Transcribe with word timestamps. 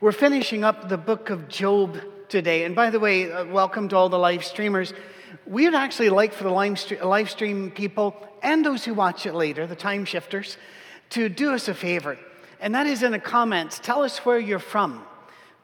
We're 0.00 0.12
finishing 0.12 0.62
up 0.62 0.88
the 0.88 0.96
book 0.96 1.28
of 1.30 1.48
Job 1.48 2.00
today. 2.28 2.64
And 2.64 2.76
by 2.76 2.90
the 2.90 3.00
way, 3.00 3.32
uh, 3.32 3.46
welcome 3.46 3.88
to 3.88 3.96
all 3.96 4.08
the 4.08 4.18
live 4.18 4.44
streamers. 4.44 4.94
We 5.44 5.64
would 5.64 5.74
actually 5.74 6.10
like 6.10 6.32
for 6.32 6.44
the 6.44 6.50
live 6.50 7.30
stream 7.30 7.72
people 7.72 8.14
and 8.40 8.64
those 8.64 8.84
who 8.84 8.94
watch 8.94 9.26
it 9.26 9.34
later, 9.34 9.66
the 9.66 9.74
time 9.74 10.04
shifters, 10.04 10.56
to 11.10 11.28
do 11.28 11.52
us 11.52 11.66
a 11.66 11.74
favor. 11.74 12.16
And 12.60 12.76
that 12.76 12.86
is 12.86 13.02
in 13.02 13.10
the 13.10 13.18
comments, 13.18 13.80
tell 13.80 14.02
us 14.02 14.18
where 14.18 14.38
you're 14.38 14.60
from 14.60 15.04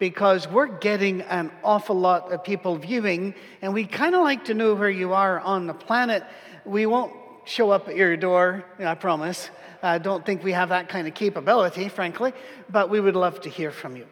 because 0.01 0.49
we're 0.49 0.67
getting 0.67 1.23
an 1.23 1.53
awful 1.63 1.97
lot 1.97 2.33
of 2.33 2.43
people 2.43 2.77
viewing, 2.77 3.35
and 3.63 3.73
we 3.73 3.87
kind 3.87 4.17
of 4.17 4.23
like 4.23 4.47
to 4.47 4.55
know 4.55 4.75
where 4.75 4.91
you 4.91 5.13
are 5.13 5.39
on 5.39 5.69
the 5.69 5.75
planet. 5.75 6.25
We 6.65 6.87
won't 6.87 7.13
show 7.45 7.71
up 7.71 7.89
at 7.89 7.95
your 7.95 8.17
door, 8.17 8.65
I 8.81 8.97
promise. 8.97 9.49
I 9.81 9.99
don't 9.99 10.27
think 10.27 10.43
we 10.43 10.53
have 10.53 10.71
that 10.71 10.89
kind 10.89 11.07
of 11.07 11.15
capability, 11.15 11.89
frankly, 11.89 12.33
but 12.69 12.91
we 12.91 13.01
would 13.01 13.15
love 13.15 13.43
to 13.43 13.49
hear 13.49 13.71
from 13.71 13.97
you. 13.97 14.07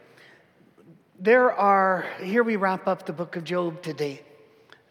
There 1.23 1.53
are, 1.53 2.05
here 2.21 2.43
we 2.43 2.57
wrap 2.57 2.89
up 2.89 3.07
the 3.07 3.13
book 3.13 3.37
of 3.37 3.45
Job 3.45 3.81
today. 3.81 4.23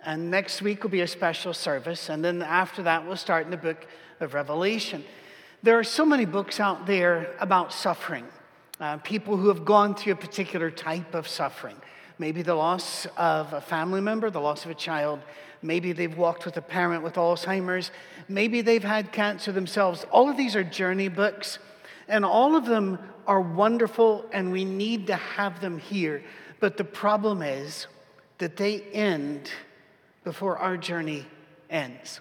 And 0.06 0.32
next 0.32 0.62
week 0.62 0.82
will 0.82 0.90
be 0.90 1.02
a 1.02 1.08
special 1.08 1.54
service. 1.54 2.08
And 2.08 2.24
then 2.24 2.42
after 2.42 2.84
that, 2.84 3.06
we'll 3.06 3.18
start 3.18 3.44
in 3.44 3.52
the 3.52 3.58
book 3.58 3.86
of 4.22 4.34
Revelation. 4.34 5.04
There 5.62 5.78
are 5.78 5.84
so 5.84 6.06
many 6.06 6.24
books 6.24 6.62
out 6.62 6.86
there 6.86 7.36
about 7.42 7.74
suffering 7.74 8.26
uh, 8.80 8.96
people 9.00 9.36
who 9.36 9.50
have 9.50 9.66
gone 9.66 9.94
through 9.94 10.14
a 10.14 10.16
particular 10.16 10.72
type 10.72 11.16
of 11.16 11.28
suffering. 11.28 11.76
Maybe 12.18 12.44
the 12.44 12.56
loss 12.56 13.08
of 13.18 13.52
a 13.52 13.60
family 13.60 14.00
member, 14.00 14.30
the 14.30 14.40
loss 14.40 14.64
of 14.64 14.72
a 14.72 14.76
child. 14.76 15.20
Maybe 15.62 15.92
they've 15.92 16.18
walked 16.18 16.46
with 16.46 16.56
a 16.56 16.62
parent 16.62 17.04
with 17.04 17.16
Alzheimer's. 17.16 17.92
Maybe 18.30 18.62
they've 18.62 18.82
had 18.82 19.12
cancer 19.12 19.52
themselves. 19.52 20.06
All 20.12 20.30
of 20.30 20.38
these 20.38 20.56
are 20.56 20.64
journey 20.64 21.10
books, 21.10 21.60
and 22.12 22.26
all 22.26 22.56
of 22.58 22.66
them 22.66 23.00
are 23.26 23.40
wonderful, 23.40 24.26
and 24.34 24.52
we 24.52 24.66
need 24.66 25.08
to 25.08 25.16
have 25.16 25.62
them 25.62 25.80
here. 25.80 26.22
But 26.60 26.76
the 26.76 26.84
problem 26.84 27.42
is 27.42 27.88
that 28.38 28.58
they 28.58 28.82
end 28.82 29.50
before 30.26 30.58
our 30.58 30.76
journey 30.76 31.26
ends. 31.70 32.20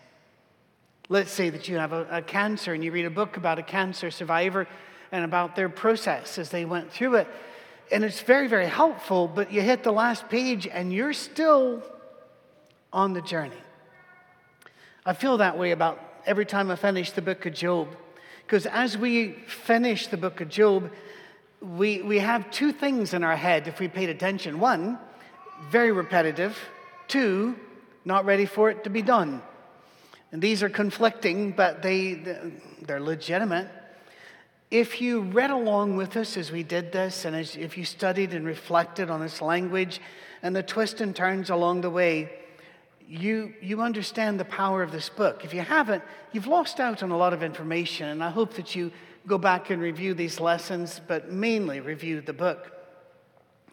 Let's 1.09 1.33
say 1.33 1.51
that 1.51 1.67
you 1.67 1.77
have 1.77 1.93
a, 1.93 2.07
a 2.09 2.23
cancer 2.23 2.73
and 2.73 2.85
you 2.85 2.93
read 2.93 3.05
a 3.05 3.11
book 3.11 3.37
about 3.37 3.59
a 3.59 3.65
cancer 3.65 4.13
survivor 4.13 4.69
and 5.11 5.25
about 5.25 5.57
their 5.57 5.69
process 5.69 6.39
as 6.39 6.51
they 6.51 6.65
went 6.65 6.93
through 6.93 7.17
it. 7.17 7.29
And 7.91 8.05
it's 8.05 8.21
very, 8.21 8.47
very 8.47 8.69
helpful, 8.69 9.27
but 9.27 9.53
you 9.53 9.61
hit 9.61 9.83
the 9.83 9.93
last 9.93 10.29
page 10.29 10.69
and 10.69 10.93
you're 10.93 11.13
still 11.13 11.83
on 12.93 13.13
the 13.13 13.23
journey. 13.23 13.61
I 15.05 15.15
feel 15.15 15.39
that 15.39 15.59
way 15.59 15.73
about 15.73 15.99
every 16.27 16.47
time 16.47 16.71
I 16.71 16.77
finish 16.77 17.11
the 17.11 17.23
book 17.23 17.45
of 17.45 17.55
Job. 17.55 17.89
Because 18.51 18.67
as 18.67 18.99
we 18.99 19.35
finish 19.47 20.09
the 20.09 20.17
book 20.17 20.41
of 20.41 20.49
Job, 20.49 20.91
we, 21.61 22.03
we 22.03 22.19
have 22.19 22.51
two 22.51 22.73
things 22.73 23.15
in 23.15 23.23
our 23.23 23.37
head 23.37 23.69
if 23.69 23.79
we 23.79 23.87
paid 23.87 24.09
attention. 24.09 24.59
One, 24.59 24.99
very 25.71 25.93
repetitive. 25.93 26.59
Two, 27.07 27.55
not 28.05 28.25
ready 28.25 28.47
for 28.47 28.69
it 28.69 28.83
to 28.83 28.91
be 28.91 29.03
done. 29.03 29.41
And 30.33 30.43
these 30.43 30.65
are 30.65 30.69
conflicting, 30.69 31.53
but 31.53 31.81
they, 31.81 32.15
they're 32.83 32.99
legitimate. 32.99 33.69
If 34.69 35.01
you 35.01 35.21
read 35.21 35.53
along 35.53 35.95
with 35.95 36.17
us 36.17 36.37
as 36.37 36.51
we 36.51 36.65
did 36.65 36.91
this, 36.91 37.25
and 37.25 37.37
as, 37.37 37.55
if 37.55 37.79
you 37.79 37.85
studied 37.85 38.35
and 38.35 38.45
reflected 38.45 39.11
on 39.11 39.21
this 39.21 39.41
language 39.41 40.01
and 40.43 40.57
the 40.57 40.65
twists 40.65 41.01
and 41.01 41.15
turns 41.15 41.51
along 41.51 41.83
the 41.83 41.91
way, 41.91 42.33
you, 43.11 43.55
you 43.61 43.83
understand 43.83 44.39
the 44.39 44.45
power 44.45 44.85
of 44.85 44.93
this 44.93 45.09
book. 45.09 45.45
If 45.45 45.53
you 45.53 45.63
haven't, 45.63 46.05
you've 46.31 46.47
lost 46.47 46.79
out 46.79 47.03
on 47.03 47.11
a 47.11 47.17
lot 47.17 47.33
of 47.33 47.43
information, 47.43 48.09
and 48.09 48.23
I 48.23 48.31
hope 48.31 48.55
that 48.55 48.77
you 48.77 48.93
go 49.27 49.37
back 49.37 49.71
and 49.71 49.83
review 49.83 50.15
these 50.15 50.39
lessons, 50.39 51.01
but 51.09 51.33
mainly 51.33 51.81
review 51.81 52.21
the 52.21 52.33
book. 52.33 52.71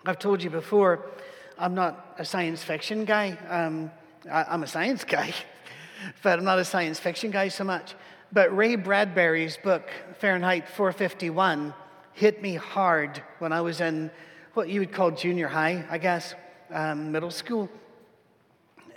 I've 0.07 0.17
told 0.17 0.41
you 0.41 0.49
before, 0.49 1.11
I'm 1.55 1.75
not 1.75 2.15
a 2.17 2.25
science 2.25 2.63
fiction 2.63 3.05
guy. 3.05 3.37
Um, 3.47 3.91
I, 4.29 4.55
am 4.55 4.63
a 4.63 4.67
science 4.67 5.03
guy, 5.03 5.31
but 6.23 6.39
I'm 6.39 6.45
not 6.45 6.57
a 6.57 6.65
science 6.65 6.99
fiction 6.99 7.29
guy 7.29 7.49
so 7.49 7.63
much. 7.63 7.93
But 8.33 8.55
Ray 8.57 8.75
Bradbury's 8.75 9.57
book, 9.57 9.87
Fahrenheit 10.19 10.67
451, 10.67 11.75
hit 12.13 12.41
me 12.41 12.55
hard 12.55 13.21
when 13.37 13.53
I 13.53 13.61
was 13.61 13.81
in 13.81 14.09
what 14.55 14.67
you 14.67 14.79
would 14.79 14.91
call 14.91 15.11
junior 15.11 15.47
high, 15.47 15.85
I 15.91 15.99
guess, 15.99 16.33
um, 16.71 17.11
middle 17.11 17.31
school. 17.31 17.69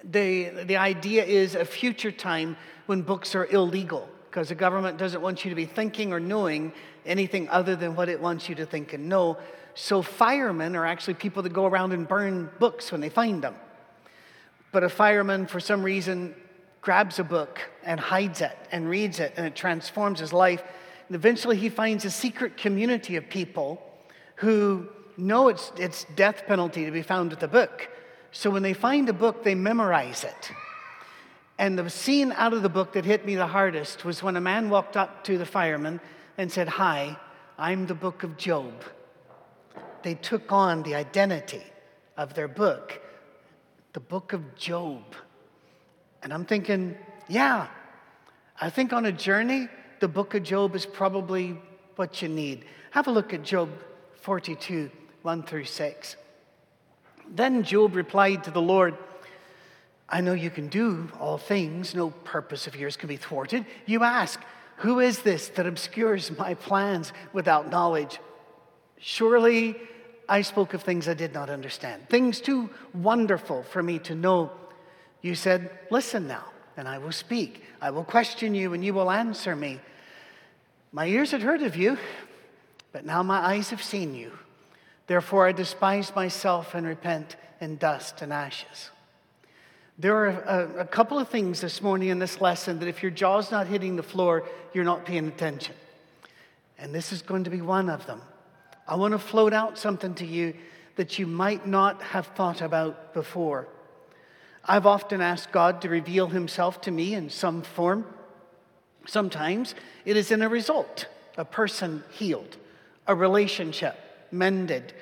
The, 0.05 0.65
the 0.65 0.77
idea 0.77 1.25
is 1.25 1.55
a 1.55 1.65
future 1.65 2.11
time 2.11 2.56
when 2.87 3.03
books 3.03 3.34
are 3.34 3.47
illegal 3.47 4.09
because 4.31 4.49
the 4.49 4.55
government 4.55 4.97
doesn't 4.97 5.21
want 5.21 5.44
you 5.44 5.50
to 5.50 5.55
be 5.55 5.66
thinking 5.66 6.12
or 6.12 6.21
knowing 6.21 6.72
anything 7.05 7.49
other 7.49 7.77
than 7.77 7.97
what 7.97 8.09
it 8.09 8.21
wants 8.21 8.49
you 8.49 8.55
to 8.55 8.66
think 8.66 8.93
and 8.93 9.09
know. 9.09 9.37
So, 9.75 10.03
firemen 10.03 10.77
are 10.77 10.87
actually 10.87 11.15
people 11.15 11.43
that 11.43 11.53
go 11.53 11.66
around 11.66 11.93
and 11.93 12.06
burn 12.06 12.50
books 12.59 12.93
when 12.93 13.00
they 13.00 13.09
find 13.09 13.43
them. 13.43 13.55
But 14.72 14.84
a 14.84 14.88
fireman, 14.88 15.47
for 15.47 15.61
some 15.61 15.83
reason, 15.83 16.34
grabs 16.81 17.19
a 17.19 17.25
book 17.25 17.61
and 17.82 17.99
hides 17.99 18.41
it 18.41 18.56
and 18.72 18.88
reads 18.88 19.21
it, 19.21 19.34
and 19.37 19.47
it 19.47 19.55
transforms 19.56 20.21
his 20.21 20.32
life. 20.32 20.62
And 21.09 21.17
eventually, 21.17 21.56
he 21.56 21.69
finds 21.69 22.05
a 22.05 22.11
secret 22.11 22.56
community 22.56 23.17
of 23.17 23.28
people 23.28 23.82
who 24.37 24.88
know 25.17 25.49
it's, 25.49 25.72
it's 25.77 26.05
death 26.17 26.44
penalty 26.47 26.84
to 26.84 26.91
be 26.91 27.03
found 27.03 27.31
with 27.31 27.41
the 27.41 27.49
book. 27.49 27.88
So 28.33 28.51
when 28.51 28.63
they 28.63 28.75
find 28.75 29.09
a 29.09 29.13
book, 29.13 29.43
they 29.43 29.55
memorize 29.55 30.25
it. 30.25 30.53
And 31.59 31.79
the 31.79 31.91
scene 31.91 32.33
out 32.33 32.53
of 32.53 32.63
the 32.63 32.69
book 32.69 32.93
that 32.93 33.05
hit 33.05 33.27
me 33.27 33.35
the 33.35 33.47
hardest 33.47 34.05
was 34.05 34.23
when 34.23 34.37
a 34.37 34.41
man 34.41 34.71
walked 34.71 34.97
up 34.97 35.25
to 35.25 35.37
the 35.37 35.45
fireman 35.45 36.01
and 36.39 36.51
said, 36.51 36.69
Hi, 36.69 37.19
I'm 37.59 37.87
the 37.87 37.95
book 37.95 38.23
of 38.23 38.37
Job. 38.39 38.73
They 40.03 40.15
took 40.15 40.51
on 40.51 40.83
the 40.83 40.95
identity 40.95 41.63
of 42.17 42.35
their 42.35 42.49
book, 42.49 43.01
the 43.93 44.01
book 44.01 44.33
of 44.33 44.57
Job. 44.57 45.03
And 46.23 46.33
I'm 46.33 46.45
thinking, 46.45 46.97
yeah, 47.29 47.69
I 48.61 48.71
think 48.71 48.93
on 48.93 49.05
a 49.07 49.12
journey, 49.12 49.69
the 50.01 50.09
book 50.09 50.35
of 50.35 50.43
Job 50.43 50.75
is 50.75 50.87
probably 50.87 51.61
what 51.97 52.23
you 52.23 52.29
need. 52.29 52.65
Have 52.93 53.07
a 53.07 53.11
look 53.11 53.35
at 53.35 53.43
Job 53.43 53.71
42, 54.23 54.91
1 55.23 55.43
through 55.43 55.65
6. 55.65 56.17
Then 57.31 57.63
Job 57.63 57.95
replied 57.95 58.45
to 58.45 58.51
the 58.51 58.61
Lord, 58.61 58.97
I 60.09 60.21
know 60.21 60.33
you 60.33 60.51
can 60.51 60.67
do 60.67 61.09
all 61.21 61.39
things, 61.39 61.95
no 61.95 62.11
purpose 62.11 62.67
of 62.67 62.75
yours 62.75 62.97
can 62.97 63.09
be 63.09 63.17
thwarted. 63.17 63.65
You 63.87 64.03
ask, 64.03 64.41
Who 64.79 64.99
is 64.99 65.21
this 65.21 65.49
that 65.51 65.67
obscures 65.67 66.37
my 66.37 66.55
plans 66.55 67.13
without 67.33 67.71
knowledge? 67.71 68.19
Surely 68.99 69.77
I 70.29 70.43
spoke 70.43 70.75
of 70.75 70.83
things 70.83 71.09
I 71.09 71.15
did 71.15 71.33
not 71.33 71.49
understand, 71.49 72.09
things 72.09 72.41
too 72.41 72.71
wonderful 72.93 73.62
for 73.62 73.83
me 73.83 74.01
to 74.01 74.17
know. 74.17 74.51
You 75.23 75.37
said, 75.37 75.71
Listen 75.91 76.27
now, 76.27 76.47
and 76.77 76.89
I 76.89 76.99
will 76.99 77.12
speak. 77.12 77.62
I 77.81 77.91
will 77.91 78.05
question 78.05 78.55
you, 78.55 78.75
and 78.75 78.85
you 78.85 78.93
will 78.93 79.11
answer 79.11 79.55
me. 79.55 79.81
My 80.91 81.07
ears 81.07 81.31
had 81.31 81.43
heard 81.43 81.62
of 81.62 81.77
you, 81.77 81.99
but 82.91 83.07
now 83.07 83.23
my 83.23 83.39
eyes 83.39 83.71
have 83.71 83.83
seen 83.83 84.17
you. 84.17 84.33
Therefore, 85.10 85.48
I 85.48 85.50
despise 85.50 86.15
myself 86.15 86.72
and 86.76 86.87
repent 86.87 87.34
in 87.60 87.78
dust 87.78 88.22
and 88.22 88.32
ashes. 88.32 88.91
There 89.98 90.15
are 90.15 90.28
a, 90.28 90.82
a, 90.82 90.84
couple 90.84 91.19
of 91.19 91.28
things 91.28 91.60
this 91.60 91.82
morning 91.82 92.10
in 92.10 92.21
this 92.21 92.41
lesson 92.41 92.78
that 92.78 92.87
if 92.87 93.03
your 93.03 93.10
jaw's 93.10 93.50
not 93.50 93.66
hitting 93.66 93.97
the 93.97 94.04
floor, 94.04 94.44
you're 94.72 94.84
not 94.84 95.04
paying 95.04 95.26
attention. 95.26 95.75
And 96.78 96.94
this 96.94 97.12
is 97.12 97.22
going 97.22 97.43
to 97.43 97.50
be 97.50 97.60
one 97.60 97.91
of 97.91 98.06
them. 98.06 98.22
I 98.87 98.94
want 98.94 99.10
to 99.10 99.19
float 99.19 99.53
out 99.53 99.76
something 99.78 100.15
to 100.15 100.25
you 100.25 100.54
that 100.94 101.19
you 101.19 101.26
might 101.26 101.66
not 101.66 102.00
have 102.03 102.28
thought 102.28 102.60
about 102.60 103.12
before. 103.12 103.66
I've 104.65 104.87
often 104.87 105.20
asked 105.20 105.50
God 105.50 105.82
to 105.82 105.88
reveal 105.88 106.28
himself 106.28 106.81
to 106.82 106.93
me 106.93 107.15
in 107.15 107.31
some 107.31 107.62
form. 107.62 108.06
Sometimes 109.09 109.75
it 110.04 110.16
is 110.16 110.31
in 110.31 110.41
a 110.41 110.49
result, 110.49 111.09
a 111.37 111.44
person 111.44 112.04
healed, 112.12 112.59
a 113.09 113.15
relationship 113.16 113.99
mended. 114.33 114.93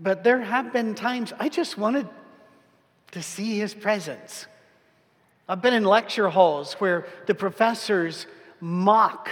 But 0.00 0.24
there 0.24 0.40
have 0.40 0.72
been 0.72 0.94
times 0.94 1.32
I 1.38 1.48
just 1.48 1.78
wanted 1.78 2.08
to 3.12 3.22
see 3.22 3.58
his 3.58 3.74
presence. 3.74 4.46
I've 5.48 5.62
been 5.62 5.74
in 5.74 5.84
lecture 5.84 6.28
halls 6.28 6.74
where 6.74 7.06
the 7.26 7.34
professors 7.34 8.26
mock 8.60 9.28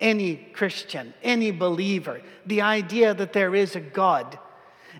any 0.00 0.36
Christian, 0.36 1.14
any 1.22 1.50
believer, 1.50 2.20
the 2.44 2.60
idea 2.60 3.14
that 3.14 3.32
there 3.32 3.54
is 3.54 3.76
a 3.76 3.80
God. 3.80 4.38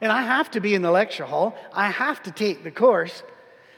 And 0.00 0.10
I 0.10 0.22
have 0.22 0.50
to 0.52 0.60
be 0.60 0.74
in 0.74 0.82
the 0.82 0.90
lecture 0.90 1.24
hall, 1.24 1.56
I 1.72 1.90
have 1.90 2.22
to 2.22 2.30
take 2.30 2.64
the 2.64 2.70
course. 2.70 3.22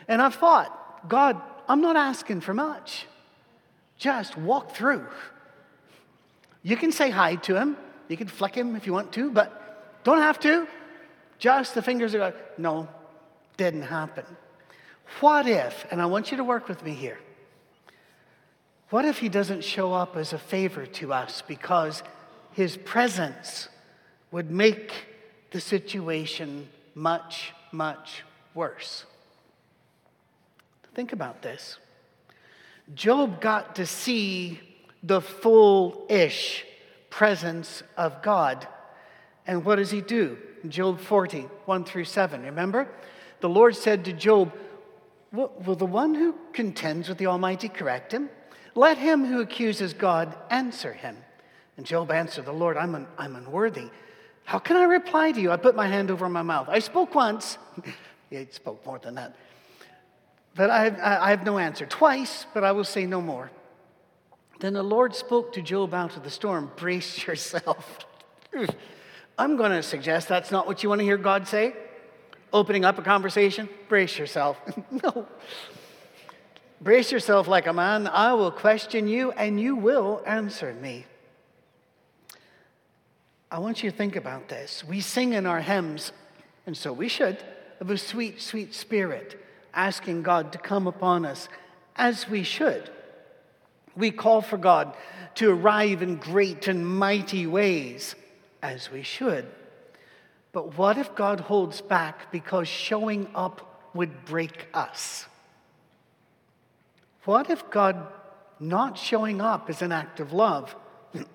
And 0.06 0.22
I've 0.22 0.34
thought, 0.34 1.08
God, 1.08 1.40
I'm 1.68 1.80
not 1.80 1.96
asking 1.96 2.42
for 2.42 2.54
much. 2.54 3.06
Just 3.98 4.36
walk 4.36 4.72
through. 4.72 5.06
You 6.62 6.76
can 6.76 6.92
say 6.92 7.10
hi 7.10 7.36
to 7.36 7.56
him, 7.56 7.76
you 8.08 8.16
can 8.16 8.28
flick 8.28 8.54
him 8.54 8.76
if 8.76 8.86
you 8.86 8.92
want 8.92 9.12
to, 9.12 9.30
but 9.30 9.65
don't 10.06 10.22
have 10.22 10.38
to. 10.40 10.66
Just 11.38 11.74
the 11.74 11.82
fingers 11.82 12.14
are 12.14 12.18
going, 12.18 12.32
no, 12.56 12.88
didn't 13.56 13.82
happen. 13.82 14.24
What 15.20 15.46
if, 15.48 15.84
and 15.90 16.00
I 16.00 16.06
want 16.06 16.30
you 16.30 16.36
to 16.36 16.44
work 16.44 16.68
with 16.68 16.82
me 16.82 16.94
here, 16.94 17.18
what 18.90 19.04
if 19.04 19.18
he 19.18 19.28
doesn't 19.28 19.64
show 19.64 19.92
up 19.92 20.16
as 20.16 20.32
a 20.32 20.38
favor 20.38 20.86
to 20.86 21.12
us 21.12 21.42
because 21.46 22.04
his 22.52 22.76
presence 22.76 23.68
would 24.30 24.50
make 24.50 24.92
the 25.50 25.60
situation 25.60 26.68
much, 26.94 27.52
much 27.72 28.22
worse. 28.54 29.04
Think 30.94 31.12
about 31.12 31.42
this. 31.42 31.78
Job 32.94 33.40
got 33.40 33.76
to 33.76 33.86
see 33.86 34.60
the 35.02 35.20
full 35.20 36.06
ish 36.08 36.64
presence 37.10 37.82
of 37.96 38.22
God. 38.22 38.66
And 39.46 39.64
what 39.64 39.76
does 39.76 39.90
he 39.90 40.00
do? 40.00 40.38
Job 40.68 41.00
40, 41.00 41.42
1 41.64 41.84
through 41.84 42.04
7. 42.04 42.42
Remember? 42.42 42.88
The 43.40 43.48
Lord 43.48 43.76
said 43.76 44.04
to 44.06 44.12
Job, 44.12 44.52
Will 45.32 45.74
the 45.74 45.86
one 45.86 46.14
who 46.14 46.34
contends 46.52 47.08
with 47.08 47.18
the 47.18 47.26
Almighty 47.26 47.68
correct 47.68 48.12
him? 48.12 48.30
Let 48.74 48.96
him 48.96 49.24
who 49.24 49.40
accuses 49.40 49.92
God 49.92 50.34
answer 50.50 50.92
him. 50.92 51.16
And 51.76 51.84
Job 51.84 52.10
answered 52.10 52.46
the 52.46 52.52
Lord, 52.52 52.76
I'm, 52.76 52.94
un- 52.94 53.06
I'm 53.18 53.36
unworthy. 53.36 53.90
How 54.44 54.58
can 54.58 54.76
I 54.76 54.84
reply 54.84 55.32
to 55.32 55.40
you? 55.40 55.50
I 55.50 55.56
put 55.56 55.74
my 55.74 55.88
hand 55.88 56.10
over 56.10 56.28
my 56.28 56.42
mouth. 56.42 56.68
I 56.68 56.78
spoke 56.78 57.14
once. 57.14 57.58
he 58.30 58.46
spoke 58.50 58.84
more 58.86 58.98
than 58.98 59.16
that. 59.16 59.36
But 60.54 60.70
I 60.70 60.84
have, 60.84 61.00
I 61.00 61.30
have 61.30 61.44
no 61.44 61.58
answer. 61.58 61.84
Twice, 61.84 62.46
but 62.54 62.64
I 62.64 62.72
will 62.72 62.84
say 62.84 63.04
no 63.04 63.20
more. 63.20 63.50
Then 64.60 64.72
the 64.72 64.82
Lord 64.82 65.14
spoke 65.14 65.52
to 65.52 65.62
Job 65.62 65.92
out 65.92 66.16
of 66.16 66.22
the 66.22 66.30
storm 66.30 66.70
Brace 66.76 67.26
yourself. 67.26 67.98
I'm 69.38 69.56
going 69.56 69.72
to 69.72 69.82
suggest 69.82 70.28
that's 70.28 70.50
not 70.50 70.66
what 70.66 70.82
you 70.82 70.88
want 70.88 71.00
to 71.00 71.04
hear 71.04 71.18
God 71.18 71.46
say. 71.46 71.74
Opening 72.52 72.84
up 72.84 72.98
a 72.98 73.02
conversation, 73.02 73.68
brace 73.88 74.18
yourself. 74.18 74.58
no. 74.90 75.26
Brace 76.80 77.12
yourself 77.12 77.48
like 77.48 77.66
a 77.66 77.72
man. 77.72 78.06
I 78.06 78.32
will 78.34 78.50
question 78.50 79.08
you 79.08 79.32
and 79.32 79.60
you 79.60 79.76
will 79.76 80.22
answer 80.26 80.72
me. 80.74 81.04
I 83.50 83.58
want 83.58 83.82
you 83.82 83.90
to 83.90 83.96
think 83.96 84.16
about 84.16 84.48
this. 84.48 84.82
We 84.84 85.00
sing 85.00 85.34
in 85.34 85.46
our 85.46 85.60
hymns, 85.60 86.12
and 86.66 86.76
so 86.76 86.92
we 86.92 87.08
should, 87.08 87.42
of 87.80 87.90
a 87.90 87.98
sweet, 87.98 88.42
sweet 88.42 88.74
spirit, 88.74 89.40
asking 89.72 90.22
God 90.22 90.52
to 90.52 90.58
come 90.58 90.86
upon 90.86 91.24
us 91.24 91.48
as 91.94 92.28
we 92.28 92.42
should. 92.42 92.90
We 93.96 94.10
call 94.10 94.40
for 94.42 94.56
God 94.56 94.94
to 95.36 95.50
arrive 95.50 96.02
in 96.02 96.16
great 96.16 96.68
and 96.68 96.86
mighty 96.86 97.46
ways 97.46 98.14
as 98.72 98.90
we 98.90 99.02
should. 99.02 99.46
But 100.52 100.76
what 100.76 100.98
if 100.98 101.14
God 101.14 101.40
holds 101.40 101.80
back 101.80 102.32
because 102.32 102.68
showing 102.68 103.28
up 103.34 103.90
would 103.94 104.24
break 104.24 104.68
us? 104.74 105.26
What 107.24 107.50
if 107.50 107.68
God 107.70 108.06
not 108.58 108.96
showing 108.96 109.40
up 109.40 109.68
is 109.68 109.82
an 109.82 109.92
act 109.92 110.20
of 110.20 110.32
love? 110.32 110.74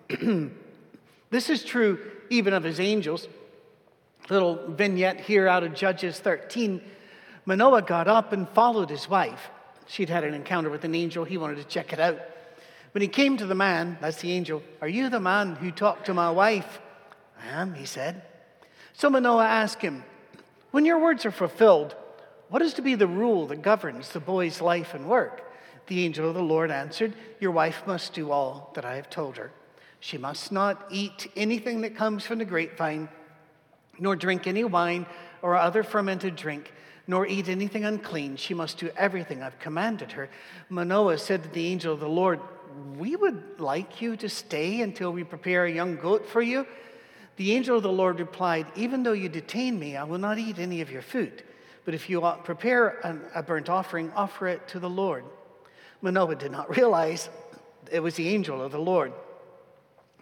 this 1.29 1.49
is 1.49 1.63
true 1.63 1.99
even 2.29 2.53
of 2.53 2.63
his 2.63 2.79
angels. 2.79 3.27
Little 4.29 4.59
vignette 4.69 5.19
here 5.19 5.47
out 5.47 5.63
of 5.63 5.73
Judges 5.73 6.19
13. 6.19 6.81
Manoah 7.45 7.81
got 7.81 8.07
up 8.07 8.33
and 8.33 8.47
followed 8.49 8.89
his 8.89 9.09
wife. 9.09 9.49
She'd 9.87 10.09
had 10.09 10.23
an 10.23 10.33
encounter 10.33 10.69
with 10.69 10.85
an 10.85 10.95
angel. 10.95 11.25
He 11.25 11.37
wanted 11.37 11.57
to 11.57 11.63
check 11.65 11.91
it 11.91 11.99
out. 11.99 12.19
When 12.93 13.01
he 13.01 13.07
came 13.07 13.37
to 13.37 13.45
the 13.45 13.55
man, 13.55 13.97
that's 14.01 14.21
the 14.21 14.31
angel, 14.31 14.63
Are 14.81 14.87
you 14.87 15.09
the 15.09 15.19
man 15.19 15.55
who 15.55 15.71
talked 15.71 16.05
to 16.05 16.13
my 16.13 16.31
wife? 16.31 16.79
I 17.43 17.61
am, 17.61 17.73
he 17.73 17.85
said. 17.85 18.21
So 18.93 19.09
Manoah 19.09 19.45
asked 19.45 19.81
him, 19.81 20.03
When 20.71 20.85
your 20.85 20.99
words 20.99 21.25
are 21.25 21.31
fulfilled, 21.31 21.95
what 22.49 22.61
is 22.61 22.73
to 22.75 22.81
be 22.81 22.95
the 22.95 23.07
rule 23.07 23.47
that 23.47 23.61
governs 23.61 24.09
the 24.09 24.19
boy's 24.19 24.61
life 24.61 24.93
and 24.93 25.07
work? 25.07 25.41
The 25.87 26.05
angel 26.05 26.27
of 26.27 26.35
the 26.35 26.43
Lord 26.43 26.71
answered, 26.71 27.13
Your 27.39 27.51
wife 27.51 27.83
must 27.87 28.13
do 28.13 28.31
all 28.31 28.71
that 28.75 28.85
I 28.85 28.95
have 28.95 29.09
told 29.09 29.37
her. 29.37 29.51
She 29.99 30.17
must 30.17 30.51
not 30.51 30.85
eat 30.89 31.31
anything 31.35 31.81
that 31.81 31.95
comes 31.95 32.25
from 32.25 32.39
the 32.39 32.45
grapevine, 32.45 33.07
nor 33.99 34.15
drink 34.15 34.47
any 34.47 34.63
wine 34.63 35.05
or 35.41 35.55
other 35.55 35.83
fermented 35.83 36.35
drink, 36.35 36.73
nor 37.07 37.25
eat 37.25 37.47
anything 37.47 37.85
unclean. 37.85 38.35
She 38.35 38.53
must 38.53 38.77
do 38.77 38.89
everything 38.97 39.43
I've 39.43 39.59
commanded 39.59 40.11
her. 40.13 40.29
Manoah 40.69 41.17
said 41.17 41.43
to 41.43 41.49
the 41.49 41.67
angel 41.67 41.93
of 41.93 41.99
the 41.99 42.09
Lord, 42.09 42.39
We 42.97 43.15
would 43.15 43.59
like 43.59 44.01
you 44.01 44.15
to 44.17 44.29
stay 44.29 44.81
until 44.81 45.11
we 45.11 45.23
prepare 45.23 45.65
a 45.65 45.71
young 45.71 45.97
goat 45.97 46.27
for 46.27 46.41
you. 46.41 46.65
The 47.41 47.53
angel 47.53 47.77
of 47.77 47.81
the 47.81 47.91
Lord 47.91 48.19
replied, 48.19 48.67
Even 48.75 49.01
though 49.01 49.13
you 49.13 49.27
detain 49.27 49.79
me, 49.79 49.97
I 49.97 50.03
will 50.03 50.19
not 50.19 50.37
eat 50.37 50.59
any 50.59 50.79
of 50.81 50.91
your 50.91 51.01
food. 51.01 51.41
But 51.85 51.95
if 51.95 52.07
you 52.07 52.23
uh, 52.23 52.35
prepare 52.35 52.99
a 53.33 53.41
burnt 53.41 53.67
offering, 53.67 54.11
offer 54.15 54.47
it 54.47 54.67
to 54.67 54.79
the 54.79 54.87
Lord. 54.87 55.25
Manoah 56.03 56.35
did 56.35 56.51
not 56.51 56.69
realize 56.77 57.29
it 57.91 57.99
was 57.99 58.13
the 58.13 58.27
angel 58.29 58.61
of 58.61 58.71
the 58.71 58.79
Lord. 58.79 59.11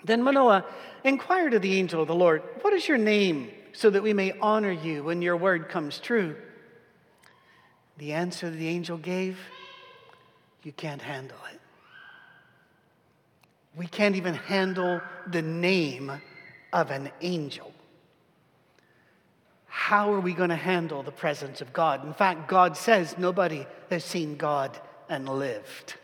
Then 0.06 0.24
Manoah 0.24 0.63
inquired 1.04 1.54
of 1.54 1.62
the 1.62 1.77
angel 1.77 2.01
of 2.01 2.07
the 2.07 2.16
Lord, 2.16 2.42
What 2.62 2.71
is 2.71 2.88
your 2.88 2.98
name, 2.98 3.51
so 3.74 3.89
that 3.89 4.01
we 4.01 4.13
may 4.13 4.31
honor 4.39 4.72
you 4.72 5.04
when 5.04 5.22
your 5.22 5.36
word 5.36 5.68
comes 5.68 6.00
true? 6.00 6.38
The 7.98 8.13
answer 8.13 8.50
the 8.50 8.69
angel 8.69 8.98
gave, 8.98 9.38
You 10.63 10.72
can't 10.72 11.01
handle 11.01 11.39
it. 11.51 11.60
We 13.75 13.88
can't 13.88 14.15
even 14.15 14.36
handle 14.36 15.01
the 15.27 15.42
name 15.42 16.22
of 16.71 16.92
an 16.92 17.10
angel. 17.21 17.74
How 19.66 20.13
are 20.13 20.19
we 20.19 20.33
going 20.33 20.50
to 20.50 20.56
handle 20.56 21.04
the 21.04 21.12
presence 21.12 21.62
of 21.62 21.74
God? 21.74 22.06
In 22.06 22.13
fact, 22.13 22.48
God 22.48 22.77
says 22.77 23.18
nobody 23.18 23.66
has 23.89 24.04
seen 24.04 24.36
God 24.36 24.77
and 25.07 25.27
lived. 25.27 25.95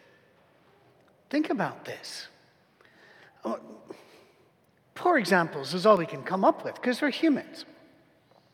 Think 1.29 1.49
about 1.49 1.85
this. 1.85 2.27
Oh, 3.43 3.59
poor 4.95 5.17
examples 5.17 5.73
is 5.73 5.85
all 5.85 5.97
we 5.97 6.05
can 6.05 6.23
come 6.23 6.43
up 6.43 6.63
with 6.63 6.75
because 6.75 7.01
we're 7.01 7.11
humans. 7.11 7.65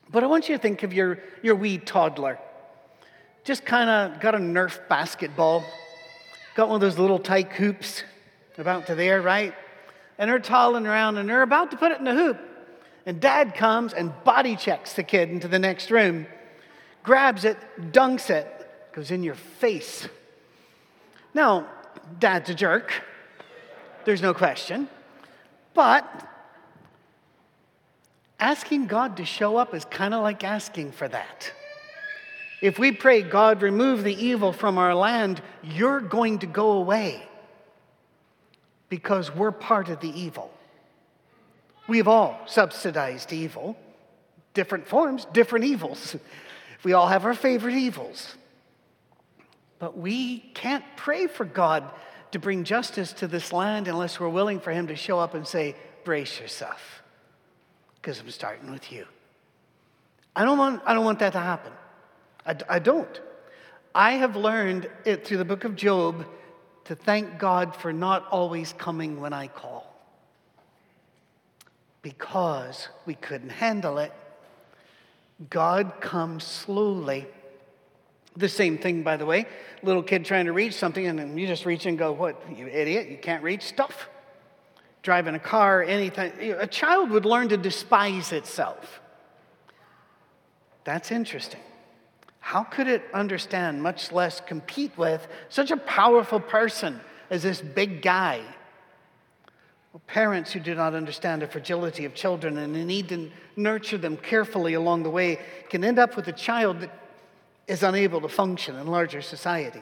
But 0.09 0.23
I 0.23 0.27
want 0.27 0.49
you 0.49 0.55
to 0.55 0.61
think 0.61 0.83
of 0.83 0.93
your, 0.93 1.19
your 1.41 1.55
wee 1.55 1.77
toddler. 1.77 2.37
Just 3.43 3.65
kind 3.65 3.89
of 3.89 4.19
got 4.19 4.35
a 4.35 4.37
Nerf 4.37 4.87
basketball, 4.87 5.63
got 6.55 6.67
one 6.67 6.75
of 6.75 6.81
those 6.81 6.99
little 6.99 7.19
tight 7.19 7.51
hoops 7.53 8.03
about 8.61 8.87
to 8.87 8.95
there, 8.95 9.21
right? 9.21 9.53
And 10.21 10.29
they're 10.29 10.37
toddling 10.37 10.85
around 10.85 11.17
and 11.17 11.27
they're 11.27 11.41
about 11.41 11.71
to 11.71 11.77
put 11.77 11.91
it 11.91 11.97
in 11.97 12.05
the 12.05 12.13
hoop. 12.13 12.39
And 13.07 13.19
dad 13.19 13.55
comes 13.55 13.91
and 13.91 14.13
body 14.23 14.55
checks 14.55 14.93
the 14.93 15.01
kid 15.01 15.31
into 15.31 15.47
the 15.47 15.57
next 15.57 15.89
room, 15.89 16.27
grabs 17.01 17.43
it, 17.43 17.57
dunks 17.91 18.29
it, 18.29 18.47
goes 18.93 19.09
in 19.09 19.23
your 19.23 19.33
face. 19.33 20.07
Now, 21.33 21.67
dad's 22.19 22.51
a 22.51 22.53
jerk. 22.53 22.93
There's 24.05 24.21
no 24.21 24.35
question. 24.35 24.87
But 25.73 26.05
asking 28.39 28.85
God 28.85 29.17
to 29.17 29.25
show 29.25 29.57
up 29.57 29.73
is 29.73 29.85
kind 29.85 30.13
of 30.13 30.21
like 30.21 30.43
asking 30.43 30.91
for 30.91 31.07
that. 31.07 31.51
If 32.61 32.77
we 32.77 32.91
pray, 32.91 33.23
God, 33.23 33.63
remove 33.63 34.03
the 34.03 34.13
evil 34.13 34.53
from 34.53 34.77
our 34.77 34.93
land, 34.93 35.41
you're 35.63 35.99
going 35.99 36.37
to 36.39 36.45
go 36.45 36.73
away 36.73 37.23
because 38.91 39.33
we're 39.33 39.53
part 39.53 39.87
of 39.87 40.01
the 40.01 40.09
evil. 40.09 40.51
We've 41.87 42.09
all 42.09 42.37
subsidized 42.45 43.31
evil, 43.31 43.77
different 44.53 44.85
forms, 44.85 45.25
different 45.33 45.65
evils. 45.65 46.15
We 46.83 46.93
all 46.93 47.05
have 47.05 47.25
our 47.25 47.35
favorite 47.35 47.75
evils. 47.75 48.35
But 49.77 49.95
we 49.99 50.39
can't 50.39 50.83
pray 50.95 51.27
for 51.27 51.45
God 51.45 51.83
to 52.31 52.39
bring 52.39 52.63
justice 52.63 53.13
to 53.13 53.27
this 53.27 53.53
land 53.53 53.87
unless 53.87 54.19
we're 54.19 54.29
willing 54.29 54.59
for 54.59 54.71
Him 54.71 54.87
to 54.87 54.95
show 54.95 55.19
up 55.19 55.35
and 55.35 55.47
say, 55.47 55.75
Brace 56.03 56.39
yourself, 56.39 57.03
because 57.97 58.19
I'm 58.19 58.31
starting 58.31 58.71
with 58.71 58.91
you. 58.91 59.05
I 60.35 60.43
don't 60.43 60.57
want, 60.57 60.81
I 60.87 60.95
don't 60.95 61.05
want 61.05 61.19
that 61.19 61.33
to 61.33 61.39
happen. 61.39 61.71
I, 62.47 62.55
I 62.67 62.79
don't. 62.79 63.21
I 63.93 64.13
have 64.13 64.35
learned 64.35 64.89
it 65.05 65.23
through 65.27 65.37
the 65.37 65.45
book 65.45 65.65
of 65.65 65.75
Job 65.75 66.25
to 66.91 66.95
thank 66.95 67.39
God 67.39 67.73
for 67.73 67.93
not 67.93 68.27
always 68.31 68.73
coming 68.73 69.21
when 69.21 69.31
I 69.31 69.47
call. 69.47 69.95
Because 72.01 72.89
we 73.05 73.13
couldn't 73.13 73.51
handle 73.51 73.97
it, 73.97 74.11
God 75.49 76.01
comes 76.01 76.43
slowly 76.43 77.27
the 78.35 78.49
same 78.49 78.77
thing, 78.77 79.03
by 79.03 79.15
the 79.15 79.25
way. 79.25 79.45
Little 79.81 80.03
kid 80.03 80.25
trying 80.25 80.47
to 80.47 80.51
reach 80.51 80.73
something, 80.73 81.07
and 81.07 81.39
you 81.39 81.47
just 81.47 81.65
reach 81.65 81.85
and 81.85 81.97
go, 81.97 82.11
What, 82.11 82.43
you 82.53 82.67
idiot? 82.67 83.07
You 83.09 83.17
can't 83.17 83.41
reach 83.41 83.63
stuff. 83.63 84.09
Driving 85.01 85.35
a 85.35 85.39
car, 85.39 85.81
anything. 85.81 86.33
A 86.59 86.67
child 86.67 87.09
would 87.11 87.23
learn 87.23 87.47
to 87.49 87.57
despise 87.57 88.33
itself. 88.33 88.99
That's 90.83 91.09
interesting. 91.09 91.61
How 92.41 92.63
could 92.63 92.87
it 92.87 93.03
understand, 93.13 93.81
much 93.81 94.11
less 94.11 94.41
compete 94.41 94.97
with, 94.97 95.25
such 95.47 95.71
a 95.71 95.77
powerful 95.77 96.39
person 96.39 96.99
as 97.29 97.43
this 97.43 97.61
big 97.61 98.01
guy? 98.01 98.41
Well, 99.93 100.01
parents 100.07 100.51
who 100.51 100.59
do 100.59 100.75
not 100.75 100.93
understand 100.93 101.43
the 101.43 101.47
fragility 101.47 102.03
of 102.03 102.13
children 102.13 102.57
and 102.57 102.75
the 102.75 102.83
need 102.83 103.09
to 103.09 103.29
nurture 103.55 103.97
them 103.97 104.17
carefully 104.17 104.73
along 104.73 105.03
the 105.03 105.09
way 105.09 105.39
can 105.69 105.83
end 105.83 105.99
up 105.99 106.15
with 106.15 106.27
a 106.27 106.33
child 106.33 106.81
that 106.81 106.91
is 107.67 107.83
unable 107.83 108.19
to 108.21 108.27
function 108.27 108.75
in 108.75 108.87
larger 108.87 109.21
society. 109.21 109.81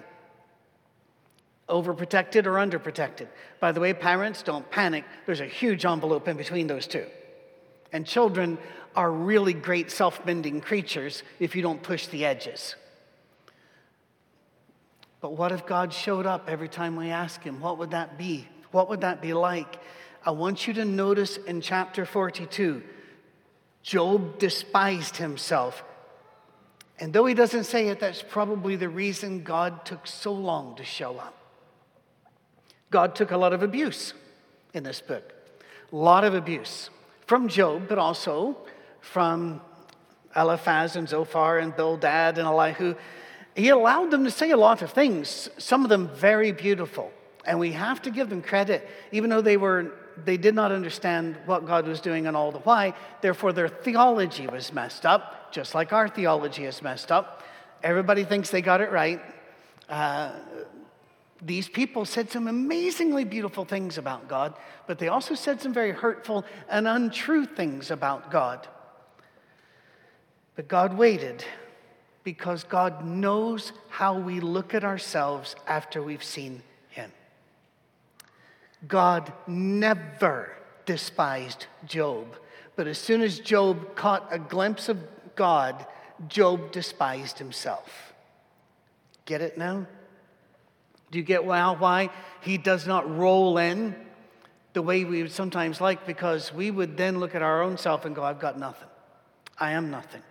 Overprotected 1.69 2.45
or 2.45 2.53
underprotected. 2.53 3.27
By 3.59 3.71
the 3.71 3.79
way, 3.79 3.93
parents, 3.93 4.43
don't 4.43 4.69
panic. 4.69 5.05
There's 5.25 5.39
a 5.39 5.45
huge 5.45 5.85
envelope 5.85 6.27
in 6.27 6.35
between 6.35 6.67
those 6.67 6.87
two. 6.87 7.05
And 7.91 8.05
children 8.05 8.57
are 8.95 9.11
really 9.11 9.53
great 9.53 9.91
self 9.91 10.25
bending 10.25 10.61
creatures 10.61 11.23
if 11.39 11.55
you 11.55 11.61
don't 11.61 11.81
push 11.81 12.07
the 12.07 12.25
edges. 12.25 12.75
But 15.21 15.33
what 15.33 15.51
if 15.51 15.65
God 15.65 15.93
showed 15.93 16.25
up 16.25 16.49
every 16.49 16.69
time 16.69 16.95
we 16.95 17.09
ask 17.09 17.41
Him? 17.43 17.59
What 17.59 17.77
would 17.77 17.91
that 17.91 18.17
be? 18.17 18.47
What 18.71 18.89
would 18.89 19.01
that 19.01 19.21
be 19.21 19.33
like? 19.33 19.79
I 20.25 20.31
want 20.31 20.67
you 20.67 20.73
to 20.75 20.85
notice 20.85 21.37
in 21.37 21.61
chapter 21.61 22.05
42, 22.05 22.83
Job 23.81 24.37
despised 24.37 25.17
himself. 25.17 25.83
And 26.99 27.13
though 27.13 27.25
he 27.25 27.33
doesn't 27.33 27.63
say 27.63 27.87
it, 27.87 27.99
that's 28.01 28.21
probably 28.21 28.75
the 28.75 28.89
reason 28.89 29.43
God 29.43 29.85
took 29.85 30.05
so 30.05 30.33
long 30.33 30.75
to 30.75 30.83
show 30.83 31.17
up. 31.17 31.35
God 32.91 33.15
took 33.15 33.31
a 33.31 33.37
lot 33.37 33.53
of 33.53 33.63
abuse 33.63 34.13
in 34.73 34.83
this 34.83 34.99
book, 34.99 35.33
a 35.91 35.95
lot 35.95 36.23
of 36.23 36.33
abuse 36.33 36.89
from 37.25 37.47
Job, 37.47 37.87
but 37.87 37.97
also 37.97 38.57
from 39.01 39.61
Eliphaz 40.35 40.95
and 40.95 41.07
Zophar 41.07 41.59
and 41.59 41.75
Bildad 41.75 42.37
and 42.37 42.47
Elihu. 42.47 42.95
He 43.55 43.69
allowed 43.69 44.11
them 44.11 44.23
to 44.23 44.31
say 44.31 44.51
a 44.51 44.57
lot 44.57 44.81
of 44.81 44.91
things, 44.91 45.49
some 45.57 45.83
of 45.83 45.89
them 45.89 46.07
very 46.09 46.51
beautiful. 46.51 47.11
And 47.45 47.59
we 47.59 47.71
have 47.71 48.01
to 48.03 48.11
give 48.11 48.29
them 48.29 48.41
credit, 48.41 48.87
even 49.11 49.29
though 49.29 49.41
they 49.41 49.57
were 49.57 49.93
they 50.25 50.37
did 50.37 50.55
not 50.55 50.71
understand 50.71 51.37
what 51.45 51.65
God 51.65 51.87
was 51.87 52.01
doing 52.01 52.27
and 52.27 52.35
all 52.35 52.51
the 52.51 52.59
why. 52.59 52.93
Therefore, 53.21 53.53
their 53.53 53.69
theology 53.69 54.47
was 54.47 54.73
messed 54.73 55.05
up, 55.05 55.51
just 55.51 55.73
like 55.73 55.93
our 55.93 56.09
theology 56.09 56.65
is 56.65 56.81
messed 56.81 57.11
up. 57.11 57.43
Everybody 57.83 58.23
thinks 58.25 58.49
they 58.49 58.61
got 58.61 58.81
it 58.81 58.91
right. 58.91 59.21
Uh, 59.87 60.33
these 61.41 61.69
people 61.69 62.03
said 62.05 62.29
some 62.29 62.47
amazingly 62.47 63.23
beautiful 63.23 63.63
things 63.63 63.97
about 63.97 64.27
God, 64.27 64.55
but 64.87 64.99
they 64.99 65.07
also 65.07 65.35
said 65.35 65.61
some 65.61 65.73
very 65.73 65.91
hurtful 65.91 66.45
and 66.69 66.87
untrue 66.87 67.45
things 67.45 67.91
about 67.91 68.29
God. 68.29 68.67
But 70.59 70.67
God 70.67 70.97
waited 70.97 71.45
because 72.25 72.65
God 72.65 73.05
knows 73.05 73.71
how 73.87 74.19
we 74.19 74.41
look 74.41 74.73
at 74.73 74.83
ourselves 74.83 75.55
after 75.65 76.03
we've 76.03 76.21
seen 76.21 76.63
Him. 76.89 77.13
God 78.85 79.31
never 79.47 80.51
despised 80.85 81.67
Job, 81.87 82.35
but 82.75 82.87
as 82.87 82.97
soon 82.97 83.21
as 83.21 83.39
Job 83.39 83.95
caught 83.95 84.27
a 84.31 84.37
glimpse 84.37 84.89
of 84.89 84.97
God, 85.37 85.85
Job 86.27 86.73
despised 86.73 87.37
himself. 87.39 88.11
Get 89.23 89.39
it 89.39 89.57
now? 89.57 89.87
Do 91.09 91.19
you 91.19 91.23
get 91.23 91.45
why 91.45 92.09
he 92.41 92.57
does 92.57 92.85
not 92.85 93.09
roll 93.17 93.57
in 93.59 93.95
the 94.73 94.81
way 94.81 95.05
we 95.05 95.21
would 95.21 95.31
sometimes 95.31 95.79
like? 95.79 96.05
Because 96.05 96.53
we 96.53 96.69
would 96.69 96.97
then 96.97 97.21
look 97.21 97.33
at 97.33 97.41
our 97.41 97.61
own 97.61 97.77
self 97.77 98.03
and 98.03 98.13
go, 98.13 98.25
I've 98.25 98.41
got 98.41 98.59
nothing. 98.59 98.89
I 99.57 99.71
am 99.71 99.89
nothing. 99.89 100.21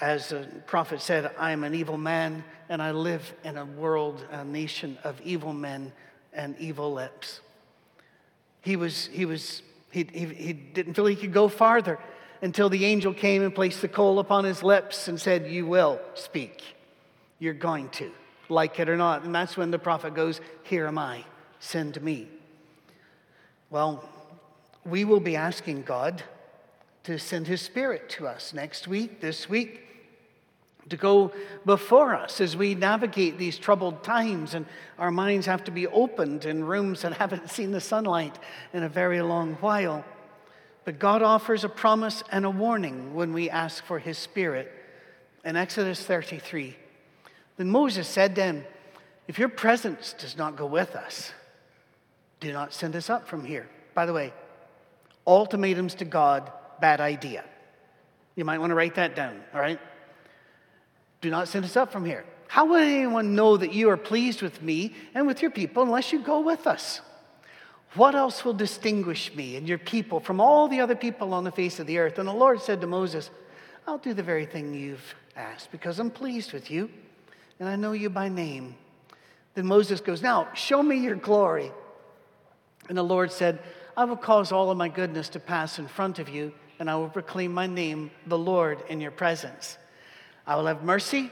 As 0.00 0.30
the 0.30 0.46
prophet 0.66 1.00
said, 1.00 1.30
I 1.38 1.52
am 1.52 1.64
an 1.64 1.74
evil 1.74 1.98
man 1.98 2.44
and 2.68 2.80
I 2.80 2.92
live 2.92 3.34
in 3.44 3.58
a 3.58 3.64
world, 3.64 4.26
a 4.30 4.44
nation 4.44 4.96
of 5.04 5.20
evil 5.22 5.52
men 5.52 5.92
and 6.32 6.58
evil 6.58 6.92
lips. 6.92 7.40
He 8.62 8.76
was, 8.76 9.06
he 9.12 9.26
was, 9.26 9.62
he, 9.90 10.06
he, 10.12 10.26
he 10.26 10.52
didn't 10.52 10.94
feel 10.94 11.06
he 11.06 11.16
could 11.16 11.32
go 11.32 11.48
farther 11.48 11.98
until 12.40 12.68
the 12.68 12.84
angel 12.84 13.12
came 13.12 13.42
and 13.42 13.54
placed 13.54 13.82
the 13.82 13.88
coal 13.88 14.18
upon 14.18 14.44
his 14.44 14.62
lips 14.62 15.08
and 15.08 15.20
said, 15.20 15.46
You 15.46 15.66
will 15.66 16.00
speak. 16.14 16.62
You're 17.38 17.54
going 17.54 17.88
to 17.90 18.10
like 18.48 18.78
it 18.80 18.88
or 18.88 18.96
not. 18.96 19.24
And 19.24 19.34
that's 19.34 19.56
when 19.56 19.70
the 19.70 19.78
prophet 19.78 20.14
goes, 20.14 20.40
Here 20.62 20.86
am 20.86 20.98
I, 20.98 21.24
send 21.60 22.00
me. 22.02 22.28
Well, 23.70 24.08
we 24.84 25.04
will 25.04 25.20
be 25.20 25.36
asking 25.36 25.82
God 25.82 26.22
to 27.04 27.18
send 27.18 27.46
his 27.46 27.60
spirit 27.60 28.08
to 28.10 28.26
us 28.26 28.52
next 28.52 28.86
week, 28.86 29.20
this 29.20 29.48
week, 29.48 29.81
to 30.88 30.96
go 30.96 31.32
before 31.64 32.14
us 32.14 32.40
as 32.40 32.56
we 32.56 32.74
navigate 32.74 33.38
these 33.38 33.58
troubled 33.58 34.02
times, 34.02 34.54
and 34.54 34.66
our 34.98 35.10
minds 35.10 35.46
have 35.46 35.64
to 35.64 35.70
be 35.70 35.86
opened 35.86 36.44
in 36.44 36.64
rooms 36.64 37.02
that 37.02 37.12
haven't 37.18 37.50
seen 37.50 37.70
the 37.70 37.80
sunlight 37.80 38.38
in 38.72 38.82
a 38.82 38.88
very 38.88 39.22
long 39.22 39.54
while. 39.54 40.04
But 40.84 40.98
God 40.98 41.22
offers 41.22 41.64
a 41.64 41.68
promise 41.68 42.22
and 42.32 42.44
a 42.44 42.50
warning 42.50 43.14
when 43.14 43.32
we 43.32 43.48
ask 43.48 43.84
for 43.84 43.98
his 43.98 44.18
spirit. 44.18 44.72
In 45.44 45.56
Exodus 45.56 46.04
33, 46.04 46.76
then 47.56 47.68
Moses 47.68 48.06
said 48.06 48.36
to 48.36 48.42
him, 48.42 48.64
If 49.26 49.38
your 49.38 49.48
presence 49.48 50.14
does 50.16 50.36
not 50.36 50.56
go 50.56 50.66
with 50.66 50.94
us, 50.94 51.32
do 52.38 52.52
not 52.52 52.72
send 52.72 52.94
us 52.94 53.10
up 53.10 53.26
from 53.26 53.44
here. 53.44 53.68
By 53.94 54.06
the 54.06 54.12
way, 54.12 54.32
ultimatums 55.26 55.94
to 55.96 56.04
God, 56.04 56.50
bad 56.80 57.00
idea. 57.00 57.44
You 58.34 58.44
might 58.44 58.58
want 58.58 58.70
to 58.70 58.74
write 58.74 58.94
that 58.96 59.14
down, 59.14 59.40
all 59.52 59.60
right? 59.60 59.78
Do 61.22 61.30
not 61.30 61.48
send 61.48 61.64
us 61.64 61.76
up 61.76 61.90
from 61.90 62.04
here. 62.04 62.24
How 62.48 62.66
would 62.66 62.82
anyone 62.82 63.34
know 63.34 63.56
that 63.56 63.72
you 63.72 63.88
are 63.88 63.96
pleased 63.96 64.42
with 64.42 64.60
me 64.60 64.94
and 65.14 65.26
with 65.26 65.40
your 65.40 65.50
people 65.50 65.82
unless 65.82 66.12
you 66.12 66.20
go 66.20 66.40
with 66.40 66.66
us? 66.66 67.00
What 67.94 68.14
else 68.14 68.44
will 68.44 68.52
distinguish 68.52 69.34
me 69.34 69.56
and 69.56 69.66
your 69.66 69.78
people 69.78 70.20
from 70.20 70.40
all 70.40 70.68
the 70.68 70.80
other 70.80 70.96
people 70.96 71.32
on 71.32 71.44
the 71.44 71.52
face 71.52 71.78
of 71.80 71.86
the 71.86 71.98
earth? 71.98 72.18
And 72.18 72.28
the 72.28 72.32
Lord 72.32 72.60
said 72.60 72.80
to 72.82 72.86
Moses, 72.86 73.30
I'll 73.86 73.98
do 73.98 74.12
the 74.12 74.22
very 74.22 74.44
thing 74.44 74.74
you've 74.74 75.14
asked 75.36 75.72
because 75.72 75.98
I'm 75.98 76.10
pleased 76.10 76.52
with 76.52 76.70
you 76.70 76.90
and 77.58 77.68
I 77.68 77.76
know 77.76 77.92
you 77.92 78.10
by 78.10 78.28
name. 78.28 78.74
Then 79.54 79.66
Moses 79.66 80.00
goes, 80.00 80.22
Now, 80.22 80.48
show 80.54 80.82
me 80.82 80.96
your 80.96 81.14
glory. 81.14 81.70
And 82.88 82.98
the 82.98 83.02
Lord 83.02 83.30
said, 83.30 83.60
I 83.96 84.04
will 84.04 84.16
cause 84.16 84.52
all 84.52 84.70
of 84.70 84.78
my 84.78 84.88
goodness 84.88 85.28
to 85.30 85.40
pass 85.40 85.78
in 85.78 85.86
front 85.86 86.18
of 86.18 86.28
you, 86.28 86.52
and 86.78 86.90
I 86.90 86.96
will 86.96 87.08
proclaim 87.08 87.52
my 87.52 87.66
name, 87.66 88.10
the 88.26 88.38
Lord, 88.38 88.82
in 88.88 89.00
your 89.00 89.10
presence. 89.10 89.78
I 90.46 90.56
will 90.56 90.66
have 90.66 90.82
mercy 90.82 91.30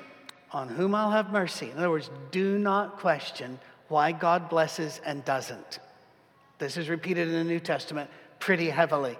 on 0.53 0.69
whom 0.69 0.95
I'll 0.95 1.11
have 1.11 1.31
mercy. 1.31 1.71
In 1.71 1.79
other 1.79 1.91
words, 1.91 2.11
do 2.31 2.59
not 2.59 2.99
question 2.99 3.59
why 3.89 4.13
God 4.13 4.49
blesses 4.49 5.01
and 5.05 5.25
doesn't. 5.25 5.81
This 6.59 6.77
is 6.77 6.89
repeated 6.89 7.29
in 7.29 7.35
the 7.35 7.45
New 7.45 7.61
Testament 7.61 8.11
pretty 8.39 8.71
heavily. 8.71 9.19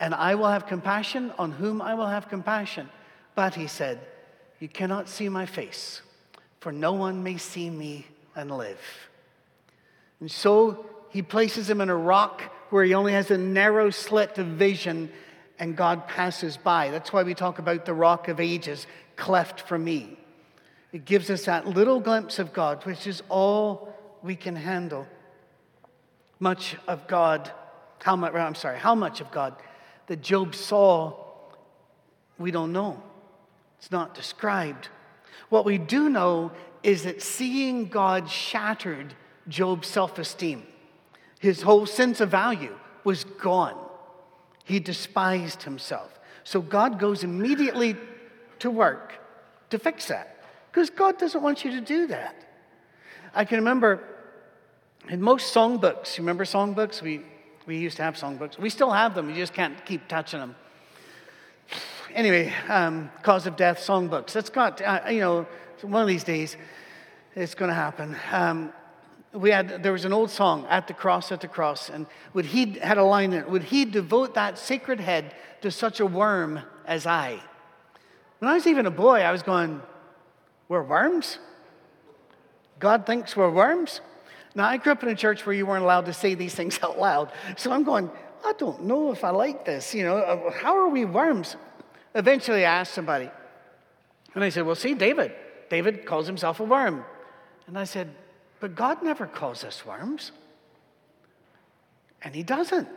And 0.00 0.14
I 0.14 0.34
will 0.34 0.48
have 0.48 0.66
compassion 0.66 1.32
on 1.38 1.52
whom 1.52 1.80
I 1.80 1.94
will 1.94 2.06
have 2.06 2.28
compassion. 2.28 2.88
But 3.34 3.54
he 3.54 3.66
said, 3.66 4.00
You 4.60 4.68
cannot 4.68 5.08
see 5.08 5.28
my 5.28 5.46
face 5.46 6.02
for 6.66 6.72
no 6.72 6.92
one 6.92 7.22
may 7.22 7.36
see 7.36 7.70
me 7.70 8.04
and 8.34 8.50
live. 8.50 8.80
And 10.18 10.28
so 10.28 10.84
he 11.10 11.22
places 11.22 11.70
him 11.70 11.80
in 11.80 11.88
a 11.88 11.96
rock 11.96 12.42
where 12.70 12.84
he 12.84 12.92
only 12.92 13.12
has 13.12 13.30
a 13.30 13.38
narrow 13.38 13.90
slit 13.90 14.36
of 14.38 14.48
vision 14.48 15.08
and 15.60 15.76
God 15.76 16.08
passes 16.08 16.56
by. 16.56 16.90
That's 16.90 17.12
why 17.12 17.22
we 17.22 17.34
talk 17.34 17.60
about 17.60 17.86
the 17.86 17.94
rock 17.94 18.26
of 18.26 18.40
ages, 18.40 18.88
cleft 19.16 19.60
for 19.62 19.78
me. 19.78 20.16
It 20.92 21.04
gives 21.04 21.30
us 21.30 21.44
that 21.46 21.66
little 21.66 22.00
glimpse 22.00 22.38
of 22.38 22.52
God, 22.52 22.84
which 22.84 23.06
is 23.06 23.22
all 23.28 23.94
we 24.22 24.36
can 24.36 24.56
handle. 24.56 25.06
Much 26.38 26.76
of 26.86 27.06
God, 27.06 27.50
how 28.02 28.16
much, 28.16 28.34
I'm 28.34 28.54
sorry, 28.54 28.78
how 28.78 28.94
much 28.94 29.20
of 29.20 29.30
God 29.30 29.54
that 30.06 30.22
Job 30.22 30.54
saw, 30.54 31.14
we 32.38 32.50
don't 32.50 32.72
know. 32.72 33.02
It's 33.78 33.90
not 33.90 34.14
described. 34.14 34.88
What 35.48 35.64
we 35.64 35.78
do 35.78 36.08
know 36.08 36.52
is 36.82 37.04
that 37.04 37.22
seeing 37.22 37.86
God 37.86 38.30
shattered 38.30 39.14
Job's 39.48 39.88
self 39.88 40.18
esteem. 40.18 40.66
His 41.40 41.62
whole 41.62 41.86
sense 41.86 42.20
of 42.20 42.30
value 42.30 42.76
was 43.04 43.24
gone. 43.24 43.76
He 44.64 44.80
despised 44.80 45.62
himself. 45.62 46.18
So 46.44 46.60
God 46.60 46.98
goes 46.98 47.22
immediately 47.22 47.96
to 48.60 48.70
work 48.70 49.14
to 49.70 49.78
fix 49.78 50.08
that 50.08 50.36
because 50.70 50.90
God 50.90 51.18
doesn't 51.18 51.42
want 51.42 51.64
you 51.64 51.70
to 51.72 51.80
do 51.80 52.06
that. 52.08 52.34
I 53.34 53.44
can 53.44 53.58
remember 53.58 54.02
in 55.08 55.20
most 55.20 55.54
songbooks, 55.54 56.16
you 56.16 56.22
remember 56.22 56.44
songbooks? 56.44 57.02
We, 57.02 57.22
we 57.66 57.78
used 57.78 57.96
to 57.98 58.02
have 58.02 58.16
songbooks. 58.16 58.58
We 58.58 58.70
still 58.70 58.90
have 58.90 59.14
them, 59.14 59.28
you 59.28 59.36
just 59.36 59.54
can't 59.54 59.84
keep 59.84 60.08
touching 60.08 60.40
them 60.40 60.54
anyway, 62.16 62.52
um, 62.68 63.10
cause 63.22 63.46
of 63.46 63.56
death 63.56 63.78
songbooks. 63.78 64.32
That's 64.32 64.50
got, 64.50 64.80
uh, 64.80 65.02
you 65.10 65.20
know, 65.20 65.46
one 65.82 66.02
of 66.02 66.08
these 66.08 66.24
days 66.24 66.56
it's 67.36 67.54
going 67.54 67.68
to 67.68 67.74
happen. 67.74 68.16
Um, 68.32 68.72
we 69.32 69.50
had, 69.50 69.82
there 69.82 69.92
was 69.92 70.06
an 70.06 70.14
old 70.14 70.30
song, 70.30 70.66
At 70.70 70.88
the 70.88 70.94
Cross, 70.94 71.30
at 71.30 71.42
the 71.42 71.48
Cross, 71.48 71.90
and 71.90 72.06
would 72.32 72.46
he, 72.46 72.78
had 72.78 72.96
a 72.96 73.04
line 73.04 73.34
in 73.34 73.40
it, 73.40 73.50
would 73.50 73.64
he 73.64 73.84
devote 73.84 74.34
that 74.34 74.58
sacred 74.58 74.98
head 74.98 75.34
to 75.60 75.70
such 75.70 76.00
a 76.00 76.06
worm 76.06 76.60
as 76.86 77.06
I? 77.06 77.40
When 78.38 78.50
I 78.50 78.54
was 78.54 78.66
even 78.66 78.86
a 78.86 78.90
boy, 78.90 79.20
I 79.20 79.32
was 79.32 79.42
going, 79.42 79.80
we're 80.68 80.82
worms? 80.82 81.38
God 82.78 83.06
thinks 83.06 83.36
we're 83.36 83.50
worms? 83.50 84.00
Now, 84.54 84.66
I 84.66 84.76
grew 84.76 84.92
up 84.92 85.02
in 85.02 85.08
a 85.08 85.14
church 85.14 85.44
where 85.44 85.54
you 85.54 85.66
weren't 85.66 85.84
allowed 85.84 86.06
to 86.06 86.12
say 86.12 86.34
these 86.34 86.54
things 86.54 86.78
out 86.82 86.98
loud. 86.98 87.32
So 87.56 87.72
I'm 87.72 87.84
going, 87.84 88.10
I 88.44 88.52
don't 88.58 88.84
know 88.84 89.12
if 89.12 89.24
I 89.24 89.30
like 89.30 89.64
this. 89.64 89.94
You 89.94 90.04
know, 90.04 90.18
uh, 90.18 90.50
how 90.50 90.76
are 90.78 90.88
we 90.88 91.04
worms? 91.04 91.56
Eventually, 92.14 92.64
I 92.64 92.80
asked 92.80 92.94
somebody, 92.94 93.30
and 94.34 94.42
I 94.42 94.48
said, 94.48 94.64
Well, 94.64 94.74
see, 94.74 94.94
David. 94.94 95.32
David 95.68 96.06
calls 96.06 96.26
himself 96.26 96.60
a 96.60 96.64
worm. 96.64 97.04
And 97.66 97.78
I 97.78 97.84
said, 97.84 98.14
But 98.60 98.74
God 98.74 99.02
never 99.02 99.26
calls 99.26 99.64
us 99.64 99.84
worms. 99.84 100.32
And 102.22 102.34
he 102.34 102.42
doesn't. 102.42 102.88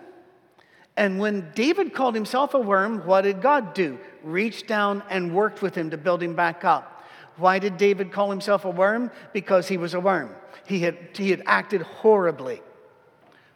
And 0.98 1.19
when 1.19 1.51
David 1.55 1.93
called 1.93 2.15
himself 2.15 2.53
a 2.53 2.60
worm, 2.60 3.05
what 3.05 3.22
did 3.22 3.41
God 3.41 3.74
do? 3.74 4.00
Reached 4.24 4.67
down 4.67 5.03
and 5.10 5.34
worked 5.34 5.62
with 5.62 5.75
him 5.75 5.91
to 5.91 5.98
build 5.98 6.22
him 6.22 6.36
back 6.36 6.65
up. 6.65 7.03
Why 7.38 7.58
did 7.60 7.77
David 7.77 8.12
call 8.12 8.29
himself 8.29 8.65
a 8.65 8.69
worm? 8.69 9.12
Because 9.31 9.67
he 9.67 9.77
was 9.77 9.93
a 9.93 10.00
worm. 10.00 10.36
He 10.65 10.79
had, 10.79 10.98
he 11.13 11.31
had 11.31 11.41
acted 11.46 11.81
horribly. 11.81 12.62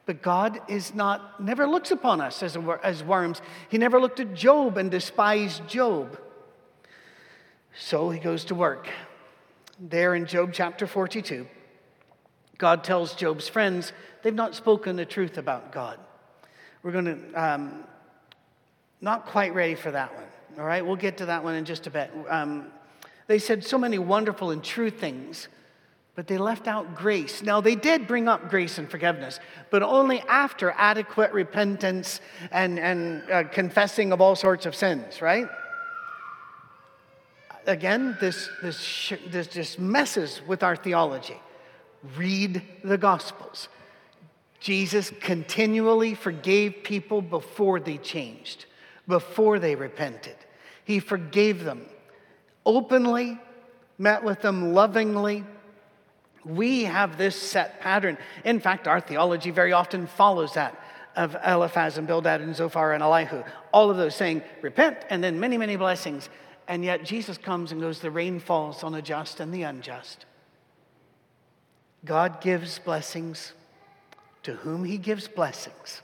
But 0.06 0.22
God 0.22 0.60
is 0.68 0.94
not, 0.94 1.42
never 1.42 1.68
looks 1.68 1.92
upon 1.92 2.22
us 2.22 2.44
as, 2.44 2.56
a, 2.56 2.80
as 2.84 3.04
worms. 3.04 3.42
He 3.70 3.78
never 3.78 4.00
looked 4.00 4.20
at 4.20 4.34
Job 4.34 4.78
and 4.78 4.90
despised 4.90 5.68
Job. 5.68 6.20
So 7.76 8.10
he 8.10 8.20
goes 8.20 8.46
to 8.46 8.56
work. 8.56 8.90
There 9.80 10.16
in 10.16 10.26
Job 10.26 10.52
chapter 10.54 10.86
42, 10.88 11.48
God 12.58 12.84
tells 12.84 13.16
Job's 13.16 13.48
friends 13.48 13.92
they've 14.22 14.34
not 14.34 14.56
spoken 14.56 14.96
the 14.96 15.06
truth 15.06 15.38
about 15.38 15.72
God. 15.72 16.00
We're 16.84 16.92
going 16.92 17.06
to, 17.06 17.42
um, 17.42 17.86
not 19.00 19.26
quite 19.26 19.54
ready 19.56 19.76
for 19.76 19.90
that 19.92 20.14
one, 20.14 20.26
all 20.60 20.66
right? 20.66 20.86
We'll 20.86 20.98
get 20.98 21.18
to 21.18 21.26
that 21.28 21.44
one 21.44 21.56
in 21.56 21.64
just 21.64 21.88
a 21.88 21.90
bit. 21.90 22.12
Um, 22.30 22.68
they 23.28 23.40
said 23.40 23.64
so 23.64 23.78
many 23.78 23.98
wonderful 23.98 24.52
and 24.52 24.62
true 24.62 24.90
things, 24.90 25.48
but 26.16 26.28
they 26.28 26.38
left 26.38 26.68
out 26.68 26.94
grace. 26.94 27.42
Now, 27.42 27.62
they 27.62 27.76
did 27.76 28.06
bring 28.06 28.28
up 28.28 28.50
grace 28.50 28.78
and 28.78 28.92
forgiveness, 28.92 29.40
but 29.70 29.82
only 29.82 30.20
after 30.28 30.72
adequate 30.78 31.32
repentance 31.32 32.20
and, 32.52 32.78
and 32.78 33.32
uh, 33.32 33.44
confessing 33.46 34.12
of 34.12 34.20
all 34.20 34.36
sorts 34.36 34.66
of 34.66 34.76
sins, 34.76 35.22
right? 35.22 35.48
Again, 37.66 38.18
this, 38.20 38.50
this, 38.62 39.14
this 39.30 39.48
just 39.48 39.80
messes 39.80 40.42
with 40.46 40.64
our 40.64 40.76
theology. 40.76 41.40
Read 42.18 42.62
the 42.84 42.98
Gospels. 42.98 43.70
Jesus 44.64 45.12
continually 45.20 46.16
forgave 46.16 46.84
people 46.84 47.22
before 47.22 47.82
they 47.82 47.98
changed, 47.98 48.66
before 49.10 49.60
they 49.60 49.76
repented. 49.76 50.38
He 50.86 51.02
forgave 51.02 51.66
them 51.66 51.86
openly, 52.66 53.38
met 53.98 54.24
with 54.24 54.42
them 54.42 54.74
lovingly. 54.74 55.44
We 56.46 56.86
have 56.86 57.18
this 57.18 57.36
set 57.36 57.82
pattern. 57.82 58.18
In 58.46 58.62
fact, 58.62 58.88
our 58.88 59.02
theology 59.02 59.52
very 59.52 59.74
often 59.74 60.08
follows 60.08 60.54
that 60.54 60.80
of 61.18 61.36
Eliphaz 61.46 61.98
and 61.98 62.08
Bildad 62.08 62.40
and 62.40 62.56
Zophar 62.56 62.94
and 62.94 63.04
Elihu. 63.04 63.44
All 63.74 63.92
of 63.92 63.98
those 63.98 64.16
saying, 64.16 64.44
repent, 64.62 64.98
and 65.10 65.22
then 65.22 65.42
many, 65.42 65.58
many 65.58 65.76
blessings. 65.76 66.30
And 66.70 66.86
yet 66.86 67.04
Jesus 67.04 67.38
comes 67.38 67.74
and 67.74 67.82
goes, 67.82 68.00
the 68.00 68.10
rain 68.10 68.40
falls 68.40 68.82
on 68.82 68.94
the 68.94 69.02
just 69.02 69.42
and 69.42 69.54
the 69.54 69.64
unjust. 69.64 70.26
God 72.06 72.40
gives 72.40 72.80
blessings 72.80 73.52
to 74.44 74.54
whom 74.54 74.84
he 74.84 74.98
gives 74.98 75.28
blessings. 75.28 76.02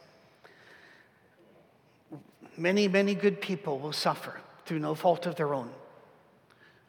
Many, 2.58 2.88
many 2.88 3.16
good 3.16 3.40
people 3.40 3.80
will 3.80 3.94
suffer 3.94 4.42
through 4.66 4.80
no 4.80 4.96
fault 4.96 5.26
of 5.26 5.36
their 5.36 5.54
own. 5.54 5.70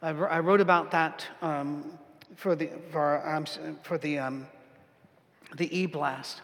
I, 0.01 0.39
wrote 0.39 0.61
about 0.61 0.91
that 0.91 1.25
um, 1.43 1.85
for 2.35 2.55
the, 2.55 2.69
for, 2.91 3.27
um, 3.27 3.45
for 3.83 3.99
the, 3.99 4.17
um, 4.17 4.47
the 5.57 5.77
e 5.77 5.85
blast. 5.85 6.41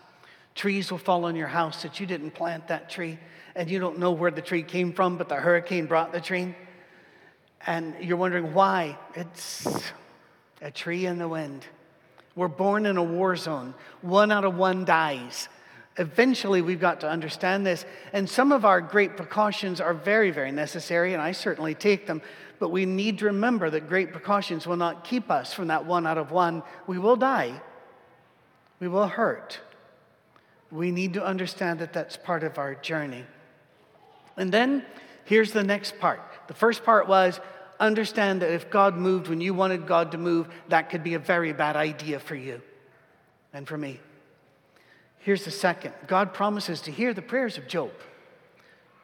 Trees 0.53 0.91
will 0.91 0.99
fall 0.99 1.25
on 1.25 1.35
your 1.35 1.47
house 1.47 1.81
that 1.81 1.99
you 1.99 2.05
didn't 2.05 2.31
plant 2.31 2.67
that 2.67 2.89
tree, 2.89 3.17
and 3.55 3.69
you 3.69 3.79
don't 3.79 3.97
know 3.97 4.11
where 4.11 4.29
the 4.29 4.41
tree 4.41 4.61
came 4.61 4.93
from, 4.93 5.17
but 5.17 5.27
the 5.27 5.35
hurricane 5.35 5.87
brought 5.87 6.11
the 6.11 6.21
tree. 6.21 6.55
And 7.65 7.95
you're 7.99 8.17
wondering 8.17 8.53
why. 8.53 8.97
It's 9.15 9.91
a 10.61 10.69
tree 10.69 11.07
in 11.07 11.17
the 11.17 11.27
wind. 11.27 11.65
We're 12.37 12.47
born 12.47 12.85
in 12.85 12.97
a 12.97 13.03
war 13.03 13.35
zone. 13.35 13.73
One 14.01 14.31
out 14.31 14.45
of 14.45 14.55
one 14.55 14.85
dies. 14.85 15.49
Eventually, 15.97 16.61
we've 16.61 16.79
got 16.79 17.01
to 17.01 17.09
understand 17.09 17.65
this. 17.65 17.83
And 18.13 18.29
some 18.29 18.51
of 18.51 18.63
our 18.63 18.79
great 18.79 19.17
precautions 19.17 19.81
are 19.81 19.95
very, 19.95 20.29
very 20.29 20.51
necessary, 20.51 21.13
and 21.13 21.21
I 21.21 21.31
certainly 21.31 21.73
take 21.73 22.05
them. 22.05 22.21
But 22.59 22.69
we 22.69 22.85
need 22.85 23.17
to 23.19 23.25
remember 23.25 23.71
that 23.71 23.89
great 23.89 24.11
precautions 24.11 24.67
will 24.67 24.77
not 24.77 25.03
keep 25.03 25.31
us 25.31 25.51
from 25.51 25.67
that 25.67 25.87
one 25.87 26.05
out 26.05 26.19
of 26.19 26.29
one. 26.29 26.61
We 26.85 26.99
will 26.99 27.15
die, 27.15 27.59
we 28.79 28.87
will 28.87 29.07
hurt. 29.07 29.59
We 30.69 30.91
need 30.91 31.13
to 31.13 31.25
understand 31.25 31.79
that 31.79 31.93
that's 31.93 32.17
part 32.17 32.43
of 32.43 32.59
our 32.59 32.75
journey. 32.75 33.25
And 34.35 34.51
then 34.51 34.85
here's 35.25 35.53
the 35.53 35.63
next 35.63 35.97
part. 35.97 36.21
The 36.47 36.53
first 36.53 36.83
part 36.83 37.07
was 37.07 37.39
understand 37.79 38.41
that 38.41 38.51
if 38.51 38.69
God 38.69 38.95
moved 38.95 39.27
when 39.27 39.41
you 39.41 39.53
wanted 39.53 39.87
God 39.87 40.11
to 40.11 40.17
move, 40.17 40.47
that 40.69 40.89
could 40.89 41.03
be 41.03 41.13
a 41.13 41.19
very 41.19 41.53
bad 41.53 41.75
idea 41.75 42.19
for 42.19 42.35
you 42.35 42.61
and 43.53 43.67
for 43.67 43.77
me. 43.77 43.99
Here's 45.19 45.45
the 45.45 45.51
second 45.51 45.93
God 46.07 46.33
promises 46.33 46.81
to 46.81 46.91
hear 46.91 47.13
the 47.13 47.21
prayers 47.21 47.57
of 47.57 47.67
Job. 47.67 47.91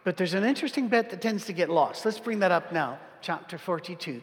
But 0.04 0.18
there's 0.18 0.34
an 0.34 0.44
interesting 0.44 0.88
bit 0.90 1.10
that 1.10 1.22
tends 1.22 1.46
to 1.46 1.54
get 1.54 1.70
lost. 1.70 2.06
Let's 2.06 2.20
bring 2.20 2.40
that 2.40 2.52
up 2.52 2.74
now, 2.74 3.00
chapter 3.22 3.58
42. 3.58 4.22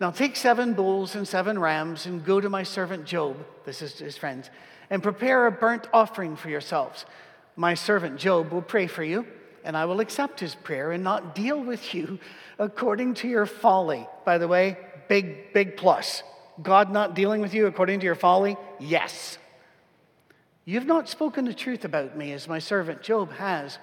Now 0.00 0.10
take 0.10 0.36
seven 0.36 0.74
bulls 0.74 1.14
and 1.14 1.26
seven 1.26 1.58
rams 1.58 2.06
and 2.06 2.24
go 2.24 2.40
to 2.40 2.48
my 2.48 2.62
servant 2.62 3.04
Job, 3.04 3.36
this 3.64 3.82
is 3.82 3.98
his 3.98 4.16
friends, 4.16 4.50
and 4.90 5.02
prepare 5.02 5.46
a 5.46 5.52
burnt 5.52 5.88
offering 5.92 6.36
for 6.36 6.50
yourselves. 6.50 7.04
My 7.56 7.74
servant 7.74 8.18
Job 8.18 8.52
will 8.52 8.62
pray 8.62 8.86
for 8.86 9.02
you, 9.02 9.26
and 9.64 9.76
I 9.76 9.84
will 9.84 10.00
accept 10.00 10.40
his 10.40 10.54
prayer 10.54 10.92
and 10.92 11.04
not 11.04 11.34
deal 11.34 11.60
with 11.60 11.94
you 11.94 12.18
according 12.58 13.14
to 13.14 13.28
your 13.28 13.46
folly. 13.46 14.06
By 14.24 14.38
the 14.38 14.48
way, 14.48 14.78
big, 15.08 15.52
big 15.52 15.76
plus. 15.76 16.22
God 16.62 16.90
not 16.90 17.14
dealing 17.14 17.40
with 17.40 17.54
you 17.54 17.66
according 17.66 18.00
to 18.00 18.06
your 18.06 18.14
folly? 18.14 18.56
Yes. 18.80 19.38
You've 20.64 20.86
not 20.86 21.08
spoken 21.08 21.44
the 21.44 21.54
truth 21.54 21.84
about 21.84 22.16
me 22.16 22.32
as 22.32 22.48
my 22.48 22.58
servant 22.58 23.02
Job 23.02 23.32
has. 23.32 23.78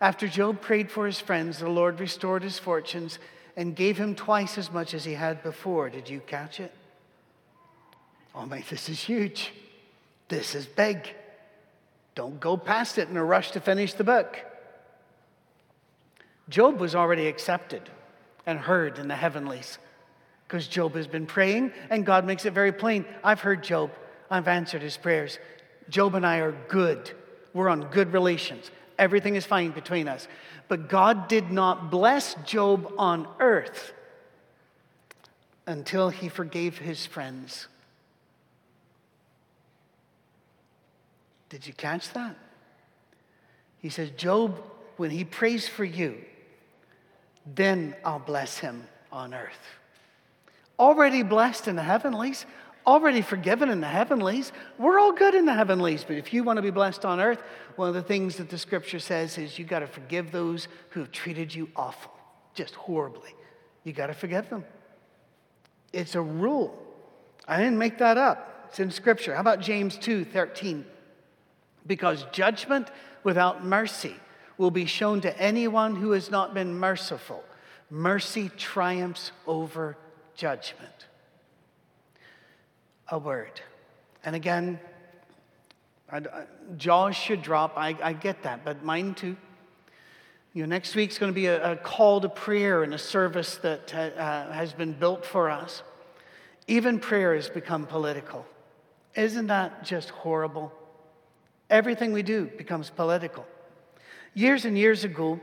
After 0.00 0.28
Job 0.28 0.60
prayed 0.60 0.90
for 0.90 1.06
his 1.06 1.18
friends, 1.18 1.58
the 1.58 1.68
Lord 1.68 2.00
restored 2.00 2.42
his 2.42 2.58
fortunes 2.58 3.18
and 3.56 3.74
gave 3.74 3.96
him 3.96 4.14
twice 4.14 4.58
as 4.58 4.70
much 4.70 4.92
as 4.92 5.04
he 5.04 5.14
had 5.14 5.42
before. 5.42 5.88
Did 5.88 6.08
you 6.08 6.20
catch 6.20 6.60
it? 6.60 6.72
Oh, 8.34 8.44
my, 8.44 8.62
this 8.68 8.88
is 8.90 9.00
huge. 9.00 9.52
This 10.28 10.54
is 10.54 10.66
big. 10.66 11.14
Don't 12.14 12.38
go 12.38 12.56
past 12.56 12.98
it 12.98 13.08
in 13.08 13.16
a 13.16 13.24
rush 13.24 13.52
to 13.52 13.60
finish 13.60 13.94
the 13.94 14.04
book. 14.04 14.38
Job 16.48 16.78
was 16.78 16.94
already 16.94 17.26
accepted 17.26 17.82
and 18.46 18.58
heard 18.58 18.98
in 18.98 19.08
the 19.08 19.16
heavenlies 19.16 19.78
because 20.46 20.68
Job 20.68 20.94
has 20.94 21.06
been 21.06 21.26
praying 21.26 21.72
and 21.90 22.06
God 22.06 22.24
makes 22.24 22.44
it 22.44 22.52
very 22.52 22.72
plain. 22.72 23.04
I've 23.24 23.40
heard 23.40 23.64
Job, 23.64 23.90
I've 24.30 24.48
answered 24.48 24.82
his 24.82 24.96
prayers. 24.96 25.38
Job 25.88 26.14
and 26.14 26.26
I 26.26 26.38
are 26.38 26.54
good. 26.68 27.10
We're 27.52 27.68
on 27.68 27.88
good 27.90 28.12
relations. 28.12 28.70
Everything 28.98 29.34
is 29.34 29.44
fine 29.44 29.72
between 29.72 30.08
us. 30.08 30.28
But 30.68 30.88
God 30.88 31.28
did 31.28 31.50
not 31.50 31.90
bless 31.90 32.34
Job 32.44 32.92
on 32.98 33.26
earth 33.40 33.92
until 35.66 36.10
he 36.10 36.28
forgave 36.28 36.78
his 36.78 37.06
friends. 37.06 37.66
Did 41.48 41.66
you 41.66 41.72
catch 41.72 42.12
that? 42.12 42.36
He 43.78 43.88
says, 43.88 44.10
Job, 44.10 44.62
when 44.96 45.10
he 45.10 45.24
prays 45.24 45.68
for 45.68 45.84
you, 45.84 46.16
then 47.54 47.94
I'll 48.04 48.18
bless 48.18 48.58
him 48.58 48.86
on 49.12 49.32
earth. 49.32 49.58
Already 50.78 51.22
blessed 51.22 51.68
in 51.68 51.76
the 51.76 51.82
heavenlies, 51.82 52.44
already 52.86 53.22
forgiven 53.22 53.70
in 53.70 53.80
the 53.80 53.86
heavenlies. 53.86 54.52
We're 54.78 54.98
all 54.98 55.12
good 55.12 55.34
in 55.34 55.46
the 55.46 55.54
heavenlies, 55.54 56.04
but 56.04 56.16
if 56.16 56.32
you 56.34 56.44
want 56.44 56.56
to 56.58 56.62
be 56.62 56.70
blessed 56.70 57.04
on 57.04 57.20
earth, 57.20 57.42
one 57.76 57.88
of 57.88 57.94
the 57.94 58.02
things 58.02 58.36
that 58.36 58.50
the 58.50 58.58
scripture 58.58 58.98
says 58.98 59.38
is 59.38 59.58
you 59.58 59.64
got 59.64 59.80
to 59.80 59.86
forgive 59.86 60.32
those 60.32 60.68
who 60.90 61.00
have 61.00 61.12
treated 61.12 61.54
you 61.54 61.68
awful, 61.76 62.12
just 62.54 62.74
horribly. 62.74 63.34
You 63.84 63.92
got 63.92 64.08
to 64.08 64.14
forgive 64.14 64.50
them. 64.50 64.64
It's 65.92 66.14
a 66.14 66.20
rule. 66.20 66.76
I 67.46 67.58
didn't 67.58 67.78
make 67.78 67.98
that 67.98 68.18
up. 68.18 68.66
It's 68.68 68.80
in 68.80 68.90
scripture. 68.90 69.34
How 69.34 69.40
about 69.40 69.60
James 69.60 69.96
2 69.96 70.24
13? 70.24 70.84
Because 71.86 72.26
judgment 72.32 72.90
without 73.22 73.64
mercy 73.64 74.16
will 74.58 74.70
be 74.70 74.86
shown 74.86 75.20
to 75.20 75.40
anyone 75.40 75.96
who 75.96 76.12
has 76.12 76.30
not 76.30 76.54
been 76.54 76.78
merciful. 76.78 77.44
Mercy 77.90 78.50
triumphs 78.56 79.32
over 79.46 79.96
judgment. 80.34 81.06
A 83.08 83.18
word. 83.18 83.60
And 84.24 84.34
again, 84.34 84.80
I, 86.10 86.18
I, 86.18 86.22
jaws 86.76 87.16
should 87.16 87.42
drop. 87.42 87.74
I, 87.76 87.96
I, 88.02 88.12
get 88.12 88.42
that, 88.42 88.64
but 88.64 88.84
mine 88.84 89.14
too. 89.14 89.36
You 90.52 90.62
know, 90.62 90.68
next 90.68 90.94
week's 90.94 91.18
going 91.18 91.30
to 91.30 91.34
be 91.34 91.46
a, 91.46 91.72
a, 91.72 91.76
call 91.76 92.20
to 92.20 92.28
prayer 92.28 92.82
and 92.82 92.94
a 92.94 92.98
service 92.98 93.56
that 93.58 93.94
uh, 93.94 94.50
has 94.52 94.72
been 94.72 94.92
built 94.92 95.24
for 95.24 95.50
us. 95.50 95.82
Even 96.66 96.98
prayer 96.98 97.34
has 97.34 97.48
become 97.48 97.86
political. 97.86 98.46
Isn't 99.14 99.48
that 99.48 99.84
just 99.84 100.10
horrible? 100.10 100.72
Everything 101.70 102.12
we 102.12 102.22
do 102.22 102.46
becomes 102.56 102.90
political. 102.90 103.46
Years 104.36 104.66
and 104.66 104.76
years 104.76 105.02
ago, 105.02 105.40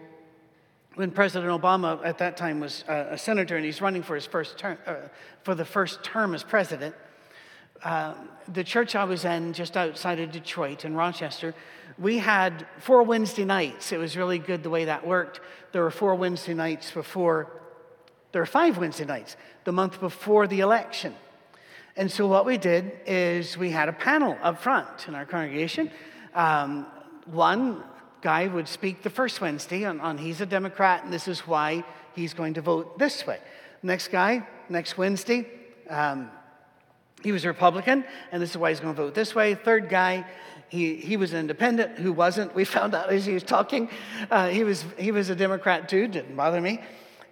when 0.94 1.10
President 1.10 1.50
Obama 1.50 2.00
at 2.06 2.20
that 2.20 2.38
time 2.38 2.60
was 2.60 2.84
uh, 2.88 3.08
a 3.10 3.18
senator 3.18 3.56
and 3.56 3.66
he's 3.66 3.82
running 3.82 4.04
for 4.04 4.14
his 4.14 4.28
first 4.28 4.56
term, 4.60 4.78
uh, 4.86 5.08
for 5.42 5.56
the 5.56 5.66
first 5.66 6.04
term 6.04 6.36
as 6.36 6.44
president, 6.44 6.94
uh, 7.84 8.14
the 8.50 8.64
church 8.64 8.96
I 8.96 9.04
was 9.06 9.26
in 9.26 9.54
just 9.54 9.76
outside 9.78 10.20
of 10.20 10.32
Detroit 10.32 10.86
in 10.86 10.94
Rochester, 10.94 11.56
we 11.98 12.20
had 12.20 12.68
four 12.78 13.02
Wednesday 13.02 13.46
nights. 13.46 13.92
It 13.92 13.98
was 13.98 14.16
really 14.16 14.38
good 14.38 14.62
the 14.62 14.70
way 14.70 14.86
that 14.86 15.08
worked. 15.08 15.42
There 15.72 15.82
were 15.82 15.90
four 15.90 16.14
Wednesday 16.14 16.54
nights 16.54 16.92
before, 16.92 17.52
there 18.32 18.44
were 18.44 18.46
five 18.46 18.78
Wednesday 18.78 19.06
nights 19.06 19.38
the 19.64 19.72
month 19.72 20.00
before 20.00 20.46
the 20.46 20.60
election. 20.60 21.16
And 21.98 22.12
so 22.12 22.28
what 22.28 22.46
we 22.46 22.60
did 22.60 22.92
is 23.08 23.58
we 23.58 23.72
had 23.72 23.90
a 23.90 23.94
panel 23.94 24.38
up 24.44 24.62
front 24.62 25.08
in 25.08 25.16
our 25.16 25.26
congregation. 25.26 25.90
Um, 26.36 26.86
one 27.26 27.82
guy 28.24 28.48
would 28.48 28.68
speak 28.68 29.04
the 29.04 29.10
first 29.10 29.42
Wednesday 29.42 29.86
on, 29.86 30.00
on 30.00 30.18
he's 30.18 30.42
a 30.42 30.46
Democrat 30.46 31.04
and 31.04 31.14
this 31.14 31.28
is 31.28 31.42
why 31.42 31.84
he's 32.16 32.34
going 32.34 32.56
to 32.56 32.62
vote 32.62 32.98
this 32.98 33.28
way. 33.28 33.40
Next 33.84 34.08
guy, 34.08 34.48
next 34.70 34.98
Wednesday, 34.98 35.46
um, 35.90 36.32
he 37.22 37.32
was 37.32 37.46
a 37.46 37.50
Republican, 37.50 38.04
and 38.32 38.42
this 38.42 38.52
is 38.52 38.58
why 38.58 38.70
he's 38.70 38.80
going 38.80 38.96
to 38.96 39.02
vote 39.02 39.14
this 39.14 39.36
way. 39.36 39.56
Third 39.56 39.90
guy, 39.90 40.26
he, 40.70 40.96
he 40.96 41.18
was 41.18 41.34
an 41.34 41.40
independent 41.40 42.00
who 42.00 42.12
wasn't. 42.12 42.56
We 42.56 42.66
found 42.78 42.96
out 42.96 43.12
as 43.12 43.26
he 43.26 43.34
was 43.34 43.44
talking. 43.44 43.90
Uh, 44.32 44.48
he, 44.48 44.64
was, 44.64 44.84
he 44.98 45.12
was 45.12 45.30
a 45.30 45.36
Democrat 45.36 45.88
too, 45.90 46.08
didn't 46.08 46.36
bother 46.36 46.62
me. 46.62 46.82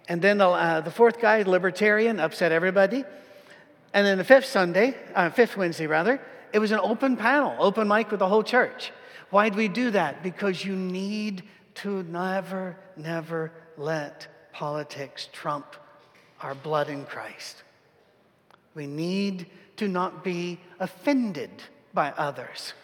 And 0.08 0.20
then 0.20 0.38
the, 0.38 0.48
uh, 0.48 0.80
the 0.80 0.90
fourth 0.90 1.20
guy, 1.20 1.42
libertarian, 1.42 2.20
upset 2.20 2.52
everybody. 2.52 3.04
And 3.94 4.06
then 4.06 4.18
the 4.18 4.24
fifth 4.24 4.46
Sunday, 4.46 4.94
uh, 5.14 5.30
fifth 5.30 5.56
Wednesday 5.56 5.86
rather, 5.86 6.20
it 6.52 6.58
was 6.58 6.72
an 6.72 6.80
open 6.82 7.16
panel, 7.16 7.56
open 7.58 7.88
mic 7.88 8.10
with 8.10 8.20
the 8.20 8.28
whole 8.28 8.42
church. 8.42 8.92
Why'd 9.32 9.56
we 9.56 9.68
do 9.68 9.92
that? 9.92 10.22
Because 10.22 10.62
you 10.62 10.76
need 10.76 11.44
to 11.76 12.02
never, 12.02 12.76
never 12.98 13.50
let 13.78 14.26
politics 14.52 15.26
trump 15.32 15.74
our 16.42 16.54
blood 16.54 16.90
in 16.90 17.06
Christ. 17.06 17.62
We 18.74 18.86
need 18.86 19.46
to 19.76 19.88
not 19.88 20.22
be 20.22 20.60
offended 20.78 21.50
by 21.94 22.10
others. 22.10 22.74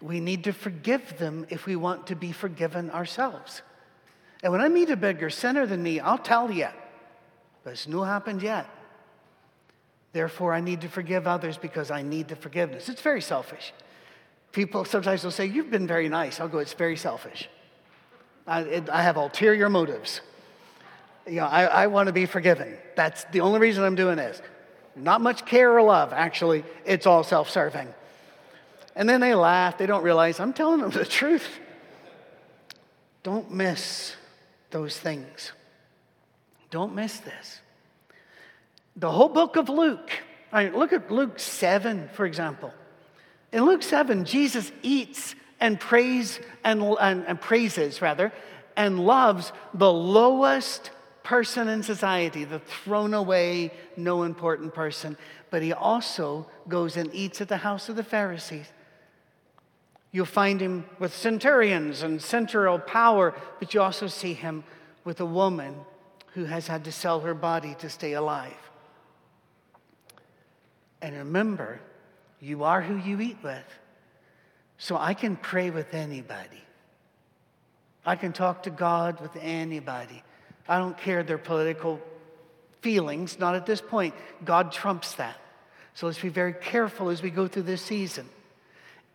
We 0.00 0.18
need 0.18 0.44
to 0.44 0.54
forgive 0.54 1.18
them 1.18 1.46
if 1.50 1.66
we 1.66 1.76
want 1.76 2.06
to 2.06 2.16
be 2.16 2.32
forgiven 2.32 2.90
ourselves. 2.90 3.60
And 4.42 4.52
when 4.52 4.62
I 4.62 4.70
meet 4.70 4.88
a 4.88 4.96
bigger 4.96 5.28
sinner 5.28 5.66
than 5.66 5.82
me, 5.82 6.00
I'll 6.00 6.16
tell 6.16 6.50
you, 6.50 6.68
but 7.64 7.74
it's 7.74 7.86
no 7.86 8.02
happened 8.02 8.40
yet. 8.42 8.66
Therefore, 10.14 10.54
I 10.54 10.62
need 10.62 10.80
to 10.80 10.88
forgive 10.88 11.26
others 11.26 11.58
because 11.58 11.90
I 11.90 12.00
need 12.00 12.28
the 12.28 12.36
forgiveness. 12.36 12.88
It's 12.88 13.02
very 13.02 13.20
selfish. 13.20 13.74
People 14.56 14.86
sometimes 14.86 15.22
will 15.22 15.30
say, 15.30 15.44
You've 15.44 15.70
been 15.70 15.86
very 15.86 16.08
nice. 16.08 16.40
I'll 16.40 16.48
go, 16.48 16.60
It's 16.60 16.72
very 16.72 16.96
selfish. 16.96 17.46
I, 18.46 18.62
it, 18.62 18.88
I 18.88 19.02
have 19.02 19.18
ulterior 19.18 19.68
motives. 19.68 20.22
You 21.26 21.40
know, 21.40 21.44
I, 21.44 21.64
I 21.64 21.86
want 21.88 22.06
to 22.06 22.14
be 22.14 22.24
forgiven. 22.24 22.74
That's 22.94 23.24
the 23.24 23.40
only 23.40 23.60
reason 23.60 23.84
I'm 23.84 23.96
doing 23.96 24.16
this. 24.16 24.40
Not 24.94 25.20
much 25.20 25.44
care 25.44 25.70
or 25.76 25.82
love, 25.82 26.14
actually. 26.14 26.64
It's 26.86 27.04
all 27.04 27.22
self 27.22 27.50
serving. 27.50 27.86
And 28.94 29.06
then 29.06 29.20
they 29.20 29.34
laugh. 29.34 29.76
They 29.76 29.84
don't 29.84 30.02
realize 30.02 30.40
I'm 30.40 30.54
telling 30.54 30.80
them 30.80 30.90
the 31.02 31.04
truth. 31.04 31.60
Don't 33.22 33.50
miss 33.50 34.16
those 34.70 34.98
things. 34.98 35.52
Don't 36.70 36.94
miss 36.94 37.18
this. 37.18 37.60
The 38.96 39.10
whole 39.10 39.28
book 39.28 39.56
of 39.56 39.68
Luke. 39.68 40.08
I 40.50 40.64
mean, 40.64 40.78
look 40.78 40.94
at 40.94 41.10
Luke 41.10 41.38
7, 41.40 42.08
for 42.14 42.24
example. 42.24 42.72
In 43.56 43.64
Luke 43.64 43.82
7, 43.82 44.26
Jesus 44.26 44.70
eats 44.82 45.34
and 45.60 45.80
prays 45.80 46.40
and, 46.62 46.82
and, 47.00 47.24
and 47.26 47.40
praises 47.40 48.02
rather 48.02 48.30
and 48.76 49.00
loves 49.00 49.50
the 49.72 49.90
lowest 49.90 50.90
person 51.22 51.66
in 51.66 51.82
society, 51.82 52.44
the 52.44 52.58
thrown 52.58 53.14
away, 53.14 53.72
no 53.96 54.24
important 54.24 54.74
person, 54.74 55.16
but 55.48 55.62
he 55.62 55.72
also 55.72 56.46
goes 56.68 56.98
and 56.98 57.08
eats 57.14 57.40
at 57.40 57.48
the 57.48 57.56
house 57.56 57.88
of 57.88 57.96
the 57.96 58.04
Pharisees. 58.04 58.66
You'll 60.12 60.26
find 60.26 60.60
him 60.60 60.84
with 60.98 61.16
centurions 61.16 62.02
and 62.02 62.20
central 62.20 62.78
power, 62.78 63.34
but 63.58 63.72
you 63.72 63.80
also 63.80 64.06
see 64.06 64.34
him 64.34 64.64
with 65.02 65.18
a 65.18 65.24
woman 65.24 65.76
who 66.34 66.44
has 66.44 66.66
had 66.66 66.84
to 66.84 66.92
sell 66.92 67.20
her 67.20 67.32
body 67.32 67.74
to 67.78 67.88
stay 67.88 68.12
alive. 68.12 68.70
And 71.00 71.16
remember, 71.16 71.80
you 72.40 72.64
are 72.64 72.82
who 72.82 72.96
you 72.96 73.20
eat 73.20 73.38
with. 73.42 73.64
So 74.78 74.96
I 74.96 75.14
can 75.14 75.36
pray 75.36 75.70
with 75.70 75.94
anybody. 75.94 76.62
I 78.04 78.16
can 78.16 78.32
talk 78.32 78.64
to 78.64 78.70
God 78.70 79.20
with 79.20 79.36
anybody. 79.40 80.22
I 80.68 80.78
don't 80.78 80.96
care 80.96 81.22
their 81.22 81.38
political 81.38 82.00
feelings, 82.82 83.38
not 83.38 83.54
at 83.54 83.66
this 83.66 83.80
point. 83.80 84.14
God 84.44 84.70
trumps 84.70 85.14
that. 85.14 85.36
So 85.94 86.06
let's 86.06 86.20
be 86.20 86.28
very 86.28 86.52
careful 86.52 87.08
as 87.08 87.22
we 87.22 87.30
go 87.30 87.48
through 87.48 87.62
this 87.62 87.82
season. 87.82 88.28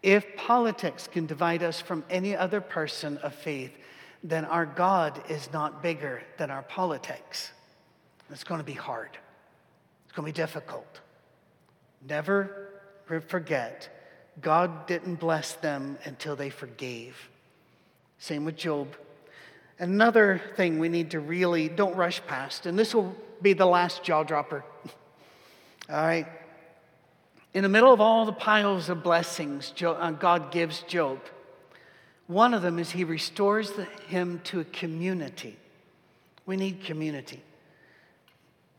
If 0.02 0.36
politics 0.36 1.08
can 1.08 1.28
divide 1.28 1.62
us 1.62 1.80
from 1.80 2.04
any 2.10 2.36
other 2.36 2.60
person 2.60 3.18
of 3.20 3.36
faith, 3.36 3.72
then 4.24 4.46
our 4.46 4.66
God 4.66 5.22
is 5.30 5.52
not 5.54 5.84
bigger 5.84 6.24
than 6.38 6.50
our 6.50 6.64
politics. 6.64 7.52
It's 8.32 8.44
going 8.44 8.60
to 8.60 8.66
be 8.66 8.74
hard, 8.74 9.12
it's 10.06 10.16
going 10.16 10.26
to 10.26 10.34
be 10.34 10.44
difficult. 10.44 11.00
Never 12.08 12.71
forget, 13.20 13.90
God 14.40 14.88
didn't 14.88 15.16
bless 15.16 15.54
them 15.54 15.98
until 16.06 16.36
they 16.36 16.50
forgave. 16.50 17.30
Same 18.18 18.46
with 18.46 18.56
Job. 18.56 18.96
Another 19.80 20.42
thing 20.56 20.80
we 20.80 20.90
need 20.90 21.12
to 21.12 21.20
really 21.20 21.68
don't 21.68 21.96
rush 21.96 22.26
past, 22.28 22.66
and 22.66 22.78
this 22.78 22.94
will 22.94 23.16
be 23.42 23.54
the 23.54 23.66
last 23.66 24.04
jaw 24.04 24.24
dropper. 24.24 24.64
all 25.90 26.06
right. 26.06 26.28
In 27.54 27.64
the 27.64 27.70
middle 27.70 27.92
of 27.92 28.00
all 28.00 28.26
the 28.26 28.32
piles 28.32 28.90
of 28.90 29.04
blessings 29.04 29.74
uh, 29.82 30.12
God 30.12 30.52
gives 30.52 30.84
Job, 30.84 31.20
one 32.28 32.54
of 32.54 32.62
them 32.62 32.80
is 32.80 32.92
he 32.92 33.04
restores 33.04 33.72
him 34.08 34.40
to 34.46 34.62
a 34.62 34.64
community. 34.66 35.58
We 36.46 36.56
need 36.56 36.84
community, 36.86 37.42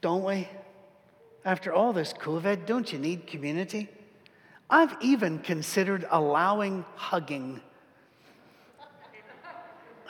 don't 0.01 0.25
we? 0.25 0.49
After 1.45 1.73
all 1.73 1.93
this 1.93 2.13
COVID, 2.13 2.65
don't 2.65 2.93
you 2.93 2.99
need 2.99 3.27
community? 3.27 3.89
I've 4.71 4.97
even 5.01 5.39
considered 5.39 6.07
allowing 6.11 6.85
hugging 6.97 7.61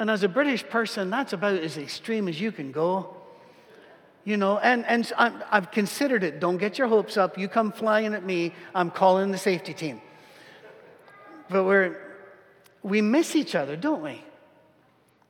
and 0.03 0.11
as 0.11 0.25
a 0.25 0.29
British 0.29 0.69
person, 0.69 1.11
that's 1.11 1.33
about 1.33 1.59
as 1.59 1.79
extreme 1.79 2.27
as 2.27 2.41
you 2.41 2.51
can 2.51 2.73
go. 2.73 3.17
You 4.25 4.37
know, 4.37 4.59
and, 4.59 4.85
and 4.87 5.13
i 5.17 5.31
have 5.51 5.71
considered 5.71 6.25
it. 6.25 6.41
Don't 6.41 6.57
get 6.57 6.77
your 6.77 6.89
hopes 6.89 7.17
up. 7.17 7.39
You 7.39 7.47
come 7.47 7.71
flying 7.71 8.13
at 8.13 8.25
me, 8.25 8.53
I'm 8.75 8.91
calling 8.91 9.31
the 9.31 9.39
safety 9.39 9.73
team. 9.73 10.01
But 11.49 11.63
we're, 11.63 12.01
we 12.83 13.01
miss 13.01 13.37
each 13.37 13.55
other, 13.55 13.77
don't 13.77 14.03
we? 14.03 14.25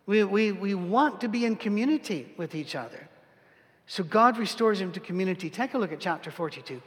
We, 0.06 0.24
we, 0.24 0.52
we 0.52 0.74
want 0.74 1.20
to 1.20 1.28
be 1.28 1.44
in 1.44 1.56
community 1.56 2.32
with 2.38 2.54
each 2.54 2.74
other. 2.74 3.11
So 3.87 4.02
God 4.02 4.38
restores 4.38 4.80
him 4.80 4.90
to 4.92 5.00
community. 5.00 5.50
Take 5.50 5.74
a 5.74 5.78
look 5.78 5.92
at 5.92 6.00
chapter 6.00 6.30
42. 6.30 6.80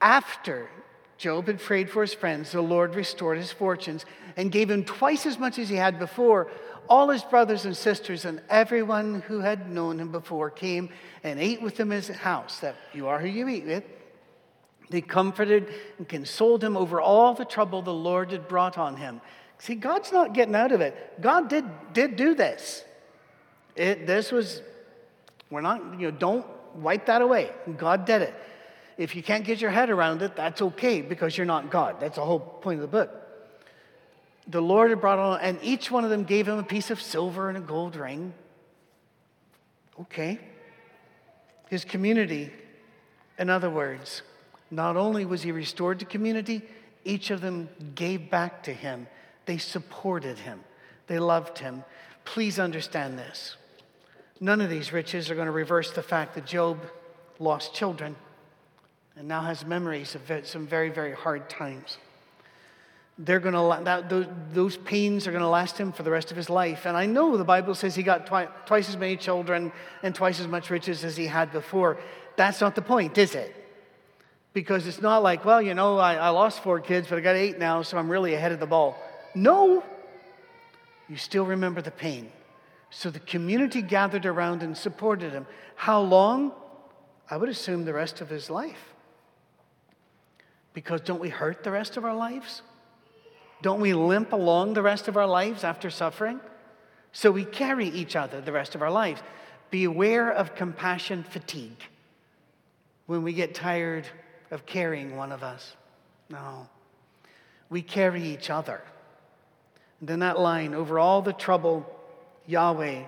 After 0.00 0.68
Job 1.16 1.46
had 1.46 1.60
prayed 1.60 1.90
for 1.90 2.02
his 2.02 2.14
friends. 2.14 2.52
The 2.52 2.60
Lord 2.60 2.94
restored 2.94 3.38
his 3.38 3.52
fortunes 3.52 4.04
and 4.36 4.50
gave 4.50 4.70
him 4.70 4.84
twice 4.84 5.26
as 5.26 5.38
much 5.38 5.58
as 5.58 5.68
he 5.68 5.76
had 5.76 5.98
before. 5.98 6.50
All 6.88 7.08
his 7.08 7.22
brothers 7.22 7.64
and 7.64 7.76
sisters 7.76 8.24
and 8.24 8.42
everyone 8.50 9.22
who 9.22 9.40
had 9.40 9.70
known 9.70 9.98
him 9.98 10.10
before 10.10 10.50
came 10.50 10.90
and 11.22 11.38
ate 11.38 11.62
with 11.62 11.78
him 11.78 11.92
in 11.92 12.02
his 12.02 12.08
house. 12.08 12.60
That 12.60 12.76
you 12.92 13.08
are 13.08 13.18
who 13.18 13.28
you 13.28 13.48
eat 13.48 13.64
with. 13.64 13.84
They 14.90 15.00
comforted 15.00 15.72
and 15.98 16.08
consoled 16.08 16.62
him 16.62 16.76
over 16.76 17.00
all 17.00 17.34
the 17.34 17.44
trouble 17.44 17.80
the 17.80 17.94
Lord 17.94 18.32
had 18.32 18.48
brought 18.48 18.76
on 18.76 18.96
him. 18.96 19.20
See, 19.58 19.74
God's 19.74 20.12
not 20.12 20.34
getting 20.34 20.54
out 20.54 20.72
of 20.72 20.80
it. 20.80 21.20
God 21.22 21.48
did, 21.48 21.64
did 21.92 22.16
do 22.16 22.34
this. 22.34 22.84
It, 23.76 24.06
this 24.06 24.30
was, 24.30 24.60
we're 25.48 25.62
not, 25.62 25.98
you 25.98 26.10
know, 26.10 26.16
don't 26.16 26.46
wipe 26.74 27.06
that 27.06 27.22
away. 27.22 27.50
God 27.76 28.04
did 28.04 28.22
it. 28.22 28.34
If 28.96 29.16
you 29.16 29.22
can't 29.22 29.44
get 29.44 29.60
your 29.60 29.70
head 29.70 29.90
around 29.90 30.22
it, 30.22 30.36
that's 30.36 30.62
okay 30.62 31.02
because 31.02 31.36
you're 31.36 31.46
not 31.46 31.70
God. 31.70 32.00
That's 32.00 32.16
the 32.16 32.24
whole 32.24 32.40
point 32.40 32.80
of 32.80 32.82
the 32.82 32.96
book. 32.96 33.10
The 34.46 34.60
Lord 34.60 34.90
had 34.90 35.00
brought 35.00 35.18
on, 35.18 35.40
and 35.40 35.58
each 35.62 35.90
one 35.90 36.04
of 36.04 36.10
them 36.10 36.24
gave 36.24 36.46
him 36.46 36.58
a 36.58 36.62
piece 36.62 36.90
of 36.90 37.00
silver 37.00 37.48
and 37.48 37.58
a 37.58 37.60
gold 37.60 37.96
ring. 37.96 38.34
Okay. 40.00 40.38
His 41.70 41.84
community, 41.84 42.52
in 43.38 43.50
other 43.50 43.70
words, 43.70 44.22
not 44.70 44.96
only 44.96 45.24
was 45.24 45.42
he 45.42 45.50
restored 45.50 45.98
to 46.00 46.04
community, 46.04 46.62
each 47.04 47.30
of 47.30 47.40
them 47.40 47.68
gave 47.94 48.30
back 48.30 48.62
to 48.64 48.72
him. 48.72 49.06
They 49.46 49.58
supported 49.58 50.38
him, 50.38 50.60
they 51.06 51.18
loved 51.18 51.58
him. 51.58 51.84
Please 52.24 52.58
understand 52.58 53.18
this. 53.18 53.56
None 54.40 54.60
of 54.60 54.70
these 54.70 54.92
riches 54.92 55.30
are 55.30 55.34
going 55.34 55.46
to 55.46 55.52
reverse 55.52 55.90
the 55.90 56.02
fact 56.02 56.34
that 56.34 56.46
Job 56.46 56.78
lost 57.38 57.74
children 57.74 58.16
and 59.16 59.28
now 59.28 59.42
has 59.42 59.64
memories 59.64 60.14
of 60.14 60.46
some 60.46 60.66
very, 60.66 60.90
very 60.90 61.12
hard 61.12 61.48
times. 61.48 61.98
They're 63.16 63.38
going 63.38 63.54
to, 63.54 63.84
that, 63.84 64.08
those, 64.08 64.26
those 64.52 64.76
pains 64.76 65.28
are 65.28 65.30
going 65.30 65.42
to 65.42 65.48
last 65.48 65.78
him 65.78 65.92
for 65.92 66.02
the 66.02 66.10
rest 66.10 66.32
of 66.32 66.36
his 66.36 66.50
life. 66.50 66.84
And 66.84 66.96
I 66.96 67.06
know 67.06 67.36
the 67.36 67.44
Bible 67.44 67.76
says 67.76 67.94
he 67.94 68.02
got 68.02 68.26
twi- 68.26 68.48
twice 68.66 68.88
as 68.88 68.96
many 68.96 69.16
children 69.16 69.72
and 70.02 70.14
twice 70.14 70.40
as 70.40 70.48
much 70.48 70.68
riches 70.68 71.04
as 71.04 71.16
he 71.16 71.26
had 71.26 71.52
before. 71.52 71.98
That's 72.36 72.60
not 72.60 72.74
the 72.74 72.82
point, 72.82 73.16
is 73.16 73.36
it? 73.36 73.54
Because 74.52 74.86
it's 74.88 75.00
not 75.00 75.22
like, 75.22 75.44
well, 75.44 75.62
you 75.62 75.74
know, 75.74 75.98
I, 75.98 76.14
I 76.14 76.28
lost 76.30 76.62
four 76.64 76.80
kids, 76.80 77.06
but 77.08 77.18
I 77.18 77.20
got 77.20 77.36
eight 77.36 77.58
now, 77.58 77.82
so 77.82 77.98
I'm 77.98 78.10
really 78.10 78.34
ahead 78.34 78.50
of 78.50 78.58
the 78.58 78.66
ball. 78.66 78.96
No, 79.36 79.84
you 81.08 81.16
still 81.16 81.44
remember 81.44 81.82
the 81.82 81.90
pain. 81.92 82.32
So 82.90 83.10
the 83.10 83.20
community 83.20 83.82
gathered 83.82 84.26
around 84.26 84.62
and 84.62 84.76
supported 84.76 85.32
him. 85.32 85.46
How 85.76 86.00
long? 86.00 86.52
I 87.30 87.36
would 87.36 87.48
assume 87.48 87.84
the 87.84 87.92
rest 87.92 88.20
of 88.20 88.28
his 88.28 88.50
life. 88.50 88.93
Because 90.74 91.00
don't 91.00 91.20
we 91.20 91.30
hurt 91.30 91.64
the 91.64 91.70
rest 91.70 91.96
of 91.96 92.04
our 92.04 92.14
lives? 92.14 92.62
Don't 93.62 93.80
we 93.80 93.94
limp 93.94 94.32
along 94.32 94.74
the 94.74 94.82
rest 94.82 95.08
of 95.08 95.16
our 95.16 95.26
lives 95.26 95.64
after 95.64 95.88
suffering? 95.88 96.40
So 97.12 97.30
we 97.30 97.44
carry 97.44 97.88
each 97.88 98.16
other 98.16 98.40
the 98.40 98.52
rest 98.52 98.74
of 98.74 98.82
our 98.82 98.90
lives. 98.90 99.22
Beware 99.70 100.30
of 100.30 100.54
compassion 100.54 101.22
fatigue 101.22 101.80
when 103.06 103.22
we 103.22 103.32
get 103.32 103.54
tired 103.54 104.06
of 104.50 104.66
carrying 104.66 105.16
one 105.16 105.32
of 105.32 105.42
us. 105.42 105.76
No. 106.28 106.68
We 107.70 107.80
carry 107.82 108.22
each 108.22 108.50
other. 108.50 108.82
And 110.00 110.08
then 110.08 110.18
that 110.18 110.38
line 110.38 110.74
over 110.74 110.98
all 110.98 111.22
the 111.22 111.32
trouble 111.32 111.88
Yahweh, 112.46 113.04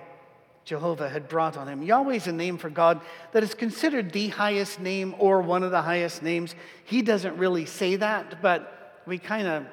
Jehovah, 0.67 1.07
had 1.07 1.29
brought 1.29 1.55
on 1.55 1.69
him. 1.69 1.81
Yahweh 1.81 2.15
is 2.15 2.27
a 2.27 2.33
name 2.33 2.57
for 2.57 2.69
God 2.69 2.99
that 3.31 3.41
is 3.41 3.53
considered 3.53 4.11
the 4.11 4.27
highest 4.27 4.81
name 4.81 5.15
or 5.17 5.41
one 5.41 5.63
of 5.63 5.71
the 5.71 5.81
highest 5.81 6.21
names. 6.21 6.55
He 6.83 7.01
doesn't 7.01 7.37
really 7.37 7.65
say 7.65 7.95
that, 7.95 8.41
but 8.41 9.01
we 9.05 9.17
kind 9.17 9.47
of 9.47 9.65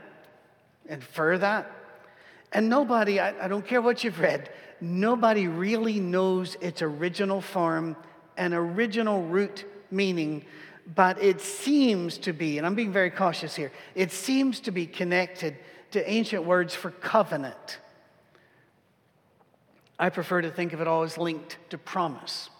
infer 0.89 1.37
that. 1.39 1.69
And 2.53 2.69
nobody, 2.69 3.19
I, 3.19 3.45
I 3.45 3.49
don't 3.49 3.67
care 3.67 3.83
what 3.83 4.05
you've 4.05 4.21
read, 4.21 4.51
nobody 4.81 5.49
really 5.49 5.99
knows 5.99 6.57
its 6.61 6.81
original 6.81 7.41
form 7.41 7.97
and 8.37 8.55
original 8.55 9.21
root 9.21 9.65
meaning, 9.91 10.45
but 10.95 11.21
it 11.21 11.41
seems 11.41 12.19
to 12.19 12.33
be, 12.33 12.59
and 12.59 12.65
I'm 12.65 12.77
being 12.77 12.93
very 12.93 13.11
cautious 13.11 13.57
here, 13.57 13.73
it 13.97 14.13
seems 14.13 14.61
to 14.61 14.71
be 14.71 14.87
connected 14.87 15.57
to 15.91 16.09
ancient 16.09 16.45
words 16.45 16.73
for 16.73 16.93
covenant. 16.93 17.81
I 19.99 20.09
prefer 20.09 20.43
to 20.43 20.51
think 20.51 20.73
of 20.73 20.81
it 20.81 20.89
all 20.89 21.03
as 21.03 21.17
linked 21.17 21.59
to 21.71 21.79
promise. 21.79 22.51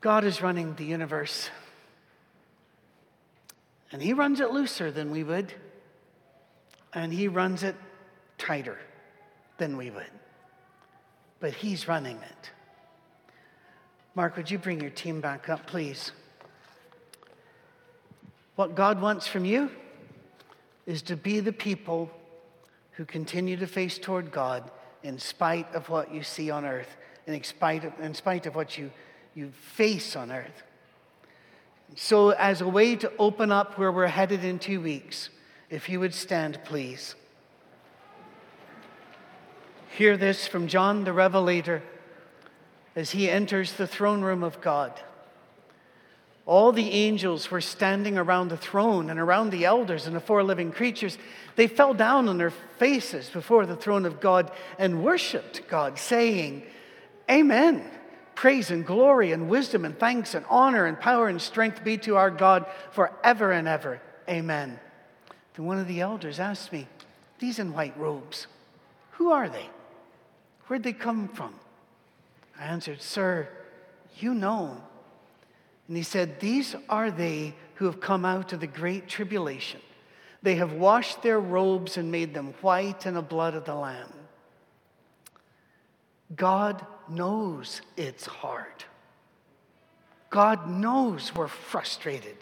God 0.00 0.24
is 0.24 0.42
running 0.42 0.74
the 0.74 0.84
universe, 0.84 1.50
and 3.92 4.02
He 4.02 4.12
runs 4.12 4.40
it 4.40 4.50
looser 4.50 4.90
than 4.90 5.10
we 5.10 5.22
would, 5.22 5.52
and 6.92 7.12
He 7.12 7.28
runs 7.28 7.62
it 7.62 7.76
tighter 8.38 8.78
than 9.58 9.76
we 9.76 9.90
would. 9.90 10.10
But 11.40 11.54
He's 11.54 11.88
running 11.88 12.16
it. 12.16 12.50
Mark, 14.14 14.36
would 14.36 14.50
you 14.50 14.58
bring 14.58 14.80
your 14.80 14.90
team 14.90 15.20
back 15.20 15.48
up, 15.48 15.66
please? 15.66 16.12
What 18.56 18.74
God 18.74 19.00
wants 19.00 19.26
from 19.26 19.44
you 19.44 19.70
is 20.86 21.02
to 21.02 21.16
be 21.16 21.40
the 21.40 21.52
people 21.52 22.10
who 22.92 23.04
continue 23.04 23.56
to 23.56 23.66
face 23.66 23.98
toward 23.98 24.30
God 24.30 24.70
in 25.04 25.18
spite 25.18 25.72
of 25.74 25.88
what 25.90 26.12
you 26.12 26.24
see 26.24 26.50
on 26.50 26.64
earth, 26.64 26.96
in 27.26 27.44
spite 27.44 27.84
of, 27.84 27.92
in 28.00 28.14
spite 28.14 28.46
of 28.46 28.56
what 28.56 28.76
you, 28.76 28.90
you 29.34 29.52
face 29.52 30.16
on 30.16 30.32
earth. 30.32 30.64
So, 31.94 32.30
as 32.30 32.60
a 32.60 32.68
way 32.68 32.96
to 32.96 33.12
open 33.18 33.52
up 33.52 33.78
where 33.78 33.92
we're 33.92 34.08
headed 34.08 34.42
in 34.42 34.58
two 34.58 34.80
weeks, 34.80 35.28
if 35.70 35.88
you 35.88 36.00
would 36.00 36.14
stand, 36.14 36.58
please. 36.64 37.14
Hear 39.96 40.16
this 40.16 40.48
from 40.48 40.66
John 40.66 41.04
the 41.04 41.12
Revelator 41.12 41.82
as 42.96 43.12
he 43.12 43.30
enters 43.30 43.74
the 43.74 43.86
throne 43.86 44.22
room 44.22 44.42
of 44.42 44.60
God. 44.60 45.00
All 46.46 46.72
the 46.72 46.90
angels 46.90 47.50
were 47.50 47.62
standing 47.62 48.18
around 48.18 48.48
the 48.48 48.56
throne 48.56 49.08
and 49.08 49.18
around 49.18 49.50
the 49.50 49.64
elders 49.64 50.06
and 50.06 50.14
the 50.14 50.20
four 50.20 50.42
living 50.42 50.72
creatures. 50.72 51.16
They 51.56 51.66
fell 51.66 51.94
down 51.94 52.28
on 52.28 52.36
their 52.36 52.50
faces 52.50 53.30
before 53.30 53.64
the 53.64 53.76
throne 53.76 54.04
of 54.04 54.20
God 54.20 54.50
and 54.78 55.02
worshiped 55.02 55.66
God, 55.68 55.98
saying, 55.98 56.62
Amen. 57.30 57.90
Praise 58.34 58.70
and 58.70 58.84
glory 58.84 59.32
and 59.32 59.48
wisdom 59.48 59.84
and 59.84 59.98
thanks 59.98 60.34
and 60.34 60.44
honor 60.50 60.84
and 60.86 61.00
power 61.00 61.28
and 61.28 61.40
strength 61.40 61.82
be 61.82 61.96
to 61.98 62.16
our 62.16 62.30
God 62.30 62.66
forever 62.90 63.52
and 63.52 63.66
ever. 63.66 64.02
Amen. 64.28 64.78
Then 65.54 65.64
one 65.64 65.78
of 65.78 65.88
the 65.88 66.00
elders 66.00 66.40
asked 66.40 66.72
me, 66.72 66.88
These 67.38 67.58
in 67.58 67.72
white 67.72 67.96
robes, 67.96 68.48
who 69.12 69.30
are 69.30 69.48
they? 69.48 69.70
Where'd 70.66 70.82
they 70.82 70.92
come 70.92 71.28
from? 71.28 71.54
I 72.58 72.64
answered, 72.64 73.00
Sir, 73.00 73.48
you 74.18 74.34
know. 74.34 74.82
And 75.88 75.96
he 75.96 76.02
said, 76.02 76.40
These 76.40 76.74
are 76.88 77.10
they 77.10 77.54
who 77.74 77.86
have 77.86 78.00
come 78.00 78.24
out 78.24 78.52
of 78.52 78.60
the 78.60 78.66
great 78.66 79.08
tribulation. 79.08 79.80
They 80.42 80.56
have 80.56 80.72
washed 80.72 81.22
their 81.22 81.40
robes 81.40 81.96
and 81.96 82.10
made 82.10 82.34
them 82.34 82.54
white 82.60 83.06
in 83.06 83.14
the 83.14 83.22
blood 83.22 83.54
of 83.54 83.64
the 83.64 83.74
Lamb. 83.74 84.12
God 86.34 86.84
knows 87.08 87.80
it's 87.96 88.26
hard. 88.26 88.84
God 90.30 90.68
knows 90.68 91.34
we're 91.34 91.48
frustrated. 91.48 92.36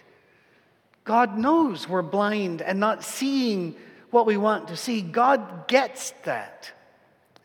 God 1.05 1.37
knows 1.37 1.89
we're 1.89 2.03
blind 2.03 2.63
and 2.63 2.79
not 2.81 3.05
seeing 3.05 3.75
what 4.11 4.27
we 4.27 4.37
want 4.37 4.69
to 4.69 4.77
see. 4.77 5.03
God 5.03 5.69
gets 5.69 6.13
that. 6.25 6.73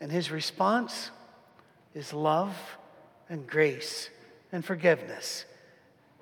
And 0.00 0.12
his 0.12 0.30
response 0.30 1.10
is 1.94 2.12
love 2.12 2.56
and 3.28 3.46
grace 3.46 4.10
and 4.52 4.64
forgiveness 4.64 5.44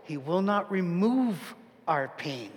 he 0.07 0.16
will 0.16 0.42
not 0.42 0.71
remove 0.71 1.55
our 1.88 2.09
pain, 2.16 2.53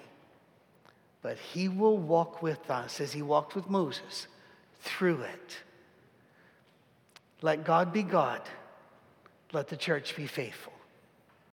but 1.22 1.38
He 1.38 1.68
will 1.68 1.98
walk 1.98 2.42
with 2.42 2.70
us 2.70 3.02
as 3.02 3.12
He 3.12 3.22
walked 3.22 3.56
with 3.56 3.70
Moses 3.70 4.28
through 4.82 5.22
it. 5.22 5.58
Let 7.42 7.64
God 7.64 7.92
be 7.92 8.04
God. 8.04 8.42
Let 9.52 9.68
the 9.68 9.78
church 9.78 10.16
be 10.16 10.28
faithful. 10.28 10.74